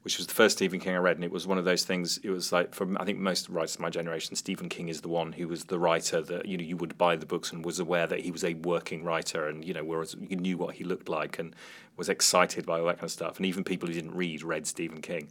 which 0.04 0.18
was 0.18 0.28
the 0.28 0.34
first 0.34 0.58
Stephen 0.58 0.80
King 0.80 0.96
I 0.96 0.98
read, 0.98 1.18
and 1.18 1.24
it 1.24 1.32
was 1.32 1.48
one 1.48 1.58
of 1.58 1.66
those 1.66 1.84
things. 1.84 2.18
It 2.24 2.30
was 2.30 2.52
like 2.52 2.74
from 2.74 2.98
I 3.00 3.06
think 3.06 3.20
most 3.20 3.48
writers 3.50 3.76
of 3.76 3.82
my 3.82 3.90
generation, 3.90 4.36
Stephen 4.36 4.70
King 4.70 4.90
is 4.90 5.02
the 5.02 5.08
one 5.10 5.34
who 5.34 5.48
was 5.48 5.66
the 5.66 5.80
writer 5.80 6.22
that 6.22 6.46
you 6.46 6.58
know 6.58 6.64
you 6.64 6.78
would 6.78 6.98
buy 6.98 7.16
the 7.16 7.26
books 7.26 7.52
and 7.52 7.64
was 7.64 7.80
aware 7.80 8.08
that 8.08 8.22
he 8.22 8.32
was 8.32 8.44
a 8.44 8.54
working 8.56 9.04
writer, 9.04 9.48
and 9.48 9.64
you 9.64 9.74
know 9.74 9.84
whereas 9.84 10.16
you 10.20 10.36
knew 10.36 10.58
what 10.58 10.76
he 10.76 10.84
looked 10.84 11.10
like 11.10 11.40
and 11.40 11.56
was 11.96 12.10
excited 12.10 12.66
by 12.66 12.80
all 12.80 12.88
that 12.88 12.98
kind 12.98 13.06
of 13.06 13.12
stuff, 13.12 13.38
and 13.38 13.46
even 13.46 13.64
people 13.64 13.88
who 13.88 13.94
didn't 13.94 14.16
read 14.16 14.44
read 14.44 14.66
Stephen 14.68 15.02
King. 15.02 15.30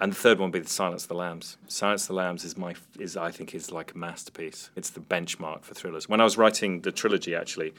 And 0.00 0.10
the 0.10 0.16
third 0.16 0.40
one 0.40 0.50
would 0.50 0.58
be 0.58 0.64
the 0.64 0.68
Silence 0.68 1.04
of 1.04 1.08
the 1.08 1.14
Lambs. 1.14 1.58
Silence 1.68 2.02
of 2.02 2.08
the 2.08 2.14
Lambs 2.14 2.44
is 2.44 2.56
my 2.56 2.74
is 2.98 3.16
I 3.16 3.30
think 3.30 3.54
is 3.54 3.70
like 3.70 3.94
a 3.94 3.98
masterpiece. 3.98 4.70
It's 4.74 4.90
the 4.90 5.00
benchmark 5.00 5.62
for 5.62 5.74
thrillers. 5.74 6.08
When 6.08 6.20
I 6.20 6.24
was 6.24 6.36
writing 6.36 6.80
the 6.80 6.90
trilogy, 6.90 7.36
actually, 7.36 7.72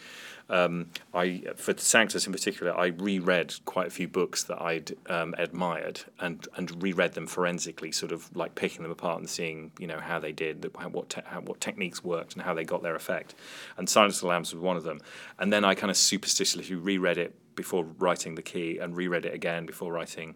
um, 0.49 0.89
I 1.13 1.43
for 1.57 1.77
Sanctus 1.77 2.25
in 2.25 2.31
particular, 2.31 2.77
I 2.77 2.87
reread 2.87 3.53
quite 3.65 3.87
a 3.87 3.89
few 3.89 4.07
books 4.07 4.43
that 4.43 4.61
I'd 4.61 4.95
um, 5.07 5.35
admired 5.37 6.01
and 6.19 6.47
and 6.55 6.81
reread 6.81 7.13
them 7.13 7.27
forensically, 7.27 7.91
sort 7.91 8.13
of 8.13 8.33
like 8.35 8.55
picking 8.55 8.83
them 8.83 8.91
apart 8.91 9.19
and 9.19 9.29
seeing 9.29 9.71
you 9.77 9.87
know 9.87 9.99
how 9.99 10.19
they 10.19 10.31
did, 10.31 10.65
what 10.91 11.09
te- 11.09 11.21
how, 11.25 11.41
what 11.41 11.59
techniques 11.59 12.05
worked, 12.05 12.35
and 12.35 12.43
how 12.43 12.53
they 12.53 12.63
got 12.63 12.83
their 12.83 12.95
effect. 12.95 13.35
And 13.77 13.89
Silence 13.89 14.15
of 14.15 14.21
the 14.21 14.27
Lambs 14.27 14.53
was 14.53 14.61
one 14.63 14.77
of 14.77 14.83
them. 14.83 15.01
And 15.39 15.51
then 15.51 15.65
I 15.65 15.75
kind 15.75 15.91
of 15.91 15.97
superstitiously 15.97 16.75
reread 16.75 17.17
it 17.17 17.35
before 17.55 17.83
writing 17.99 18.35
the 18.35 18.41
key 18.41 18.77
and 18.77 18.95
reread 18.95 19.25
it 19.25 19.33
again 19.33 19.65
before 19.65 19.91
writing 19.91 20.35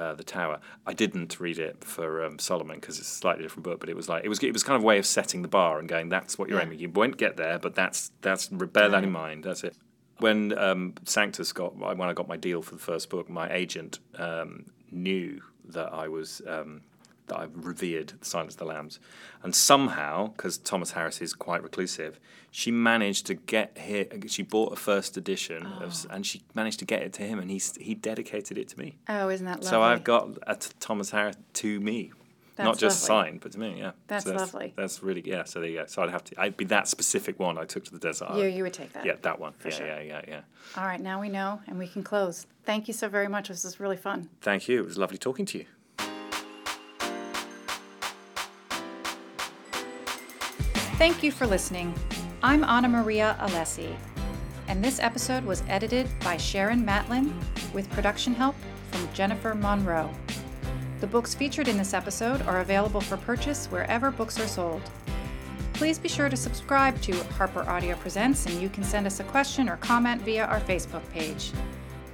uh, 0.00 0.14
the 0.14 0.24
Tower. 0.24 0.58
I 0.86 0.92
didn't 0.94 1.38
read 1.38 1.58
it 1.58 1.84
for 1.84 2.24
um, 2.24 2.38
Solomon 2.38 2.76
because 2.80 2.98
it's 2.98 3.10
a 3.12 3.14
slightly 3.14 3.42
different 3.42 3.64
book, 3.64 3.80
but 3.80 3.88
it 3.88 3.96
was 3.96 4.08
like 4.08 4.24
it 4.24 4.28
was 4.28 4.42
it 4.42 4.52
was 4.52 4.62
kind 4.62 4.76
of 4.76 4.82
a 4.82 4.86
way 4.86 4.98
of 4.98 5.06
setting 5.06 5.42
the 5.42 5.48
bar 5.48 5.78
and 5.78 5.88
going, 5.88 6.08
that's 6.08 6.38
what 6.38 6.48
you're 6.48 6.58
Yeah. 6.58 6.64
aiming. 6.66 6.78
You 6.78 6.88
won't 6.90 7.16
get 7.18 7.36
there, 7.36 7.58
but 7.58 7.74
that's 7.74 8.10
that's 8.22 8.48
bear 8.48 8.88
that 8.88 9.04
in 9.04 9.12
mind. 9.12 9.44
That's 9.44 9.62
it. 9.64 9.76
When 10.18 10.56
um, 10.58 10.94
Sanctus 11.04 11.52
got 11.52 11.76
when 11.76 12.08
I 12.08 12.12
got 12.12 12.28
my 12.28 12.36
deal 12.36 12.62
for 12.62 12.74
the 12.74 12.80
first 12.80 13.10
book, 13.10 13.28
my 13.30 13.50
agent 13.52 13.98
um, 14.18 14.66
knew 14.90 15.40
that 15.66 15.92
I 15.92 16.08
was. 16.08 16.42
Um, 16.46 16.82
that 17.30 17.38
I 17.38 17.46
revered 17.52 18.12
the 18.18 18.24
Silence 18.24 18.54
of 18.54 18.58
the 18.58 18.64
Lambs, 18.66 19.00
and 19.42 19.54
somehow, 19.54 20.28
because 20.28 20.58
Thomas 20.58 20.92
Harris 20.92 21.22
is 21.22 21.32
quite 21.32 21.62
reclusive, 21.62 22.20
she 22.50 22.70
managed 22.70 23.26
to 23.26 23.34
get 23.34 23.78
here. 23.78 24.06
She 24.26 24.42
bought 24.42 24.72
a 24.72 24.76
first 24.76 25.16
edition, 25.16 25.64
of, 25.64 26.06
ah. 26.10 26.14
and 26.14 26.26
she 26.26 26.42
managed 26.54 26.80
to 26.80 26.84
get 26.84 27.02
it 27.02 27.12
to 27.14 27.22
him, 27.22 27.38
and 27.38 27.50
he's 27.50 27.76
he 27.76 27.94
dedicated 27.94 28.58
it 28.58 28.68
to 28.68 28.78
me. 28.78 28.98
Oh, 29.08 29.28
isn't 29.28 29.46
that 29.46 29.62
lovely? 29.62 29.68
So 29.68 29.82
I've 29.82 30.04
got 30.04 30.28
a 30.46 30.56
t- 30.56 30.70
Thomas 30.80 31.10
Harris 31.10 31.36
to 31.54 31.80
me, 31.80 32.12
not 32.58 32.78
just 32.78 33.08
lovely. 33.08 33.30
signed, 33.30 33.40
but 33.40 33.52
to 33.52 33.60
me. 33.60 33.78
Yeah, 33.78 33.92
That's 34.08 34.24
So 34.24 34.34
lovely. 34.34 34.74
That's 34.76 35.02
really 35.02 35.22
yeah. 35.24 35.44
So 35.44 35.60
there 35.60 35.70
you 35.70 35.78
go. 35.78 35.86
So 35.86 36.02
I'd 36.02 36.10
have 36.10 36.24
to. 36.24 36.40
I'd 36.40 36.56
be 36.56 36.64
that 36.66 36.88
specific 36.88 37.38
one 37.38 37.56
I 37.56 37.64
took 37.64 37.84
to 37.84 37.92
the 37.92 38.00
desert. 38.00 38.34
you 38.34 38.46
you 38.46 38.64
would 38.64 38.74
take 38.74 38.92
that. 38.92 39.06
yeah, 39.06 39.14
that 39.22 39.38
one. 39.38 39.54
yeah, 39.64 39.70
sure. 39.70 39.86
yeah, 39.86 40.00
yeah, 40.00 40.22
yeah. 40.26 40.40
All 40.76 40.84
right, 40.84 41.00
now 41.00 41.20
we 41.20 41.28
know, 41.28 41.60
and 41.68 41.78
we 41.78 41.86
can 41.86 42.02
close. 42.02 42.46
Thank 42.64 42.88
you 42.88 42.94
so 42.94 43.08
very 43.08 43.28
much. 43.28 43.48
This 43.48 43.64
was 43.64 43.78
really 43.78 43.96
fun. 43.96 44.28
Thank 44.40 44.68
you. 44.68 44.80
It 44.80 44.86
was 44.86 44.98
lovely 44.98 45.18
talking 45.18 45.46
to 45.46 45.58
you. 45.58 45.66
Thank 51.00 51.22
you 51.22 51.32
for 51.32 51.46
listening. 51.46 51.94
I'm 52.42 52.62
Ana 52.62 52.86
Maria 52.86 53.34
Allessi, 53.40 53.96
and 54.68 54.84
this 54.84 55.00
episode 55.00 55.46
was 55.46 55.62
edited 55.66 56.06
by 56.20 56.36
Sharon 56.36 56.84
Matlin 56.84 57.32
with 57.72 57.88
production 57.88 58.34
help 58.34 58.54
from 58.90 59.08
Jennifer 59.14 59.54
Monroe. 59.54 60.10
The 61.00 61.06
books 61.06 61.34
featured 61.34 61.68
in 61.68 61.78
this 61.78 61.94
episode 61.94 62.42
are 62.42 62.60
available 62.60 63.00
for 63.00 63.16
purchase 63.16 63.64
wherever 63.68 64.10
books 64.10 64.38
are 64.38 64.46
sold. 64.46 64.82
Please 65.72 65.98
be 65.98 66.06
sure 66.10 66.28
to 66.28 66.36
subscribe 66.36 67.00
to 67.00 67.16
Harper 67.32 67.62
Audio 67.66 67.96
Presents, 67.96 68.44
and 68.44 68.60
you 68.60 68.68
can 68.68 68.84
send 68.84 69.06
us 69.06 69.20
a 69.20 69.24
question 69.24 69.70
or 69.70 69.78
comment 69.78 70.20
via 70.20 70.44
our 70.44 70.60
Facebook 70.60 71.08
page. 71.14 71.52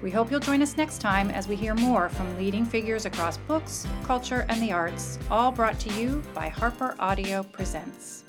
We 0.00 0.12
hope 0.12 0.30
you'll 0.30 0.38
join 0.38 0.62
us 0.62 0.76
next 0.76 1.00
time 1.00 1.32
as 1.32 1.48
we 1.48 1.56
hear 1.56 1.74
more 1.74 2.08
from 2.08 2.38
leading 2.38 2.64
figures 2.64 3.04
across 3.04 3.36
books, 3.36 3.84
culture, 4.04 4.46
and 4.48 4.62
the 4.62 4.70
arts, 4.70 5.18
all 5.28 5.50
brought 5.50 5.80
to 5.80 5.92
you 5.94 6.22
by 6.34 6.48
Harper 6.48 6.94
Audio 7.00 7.42
Presents. 7.42 8.25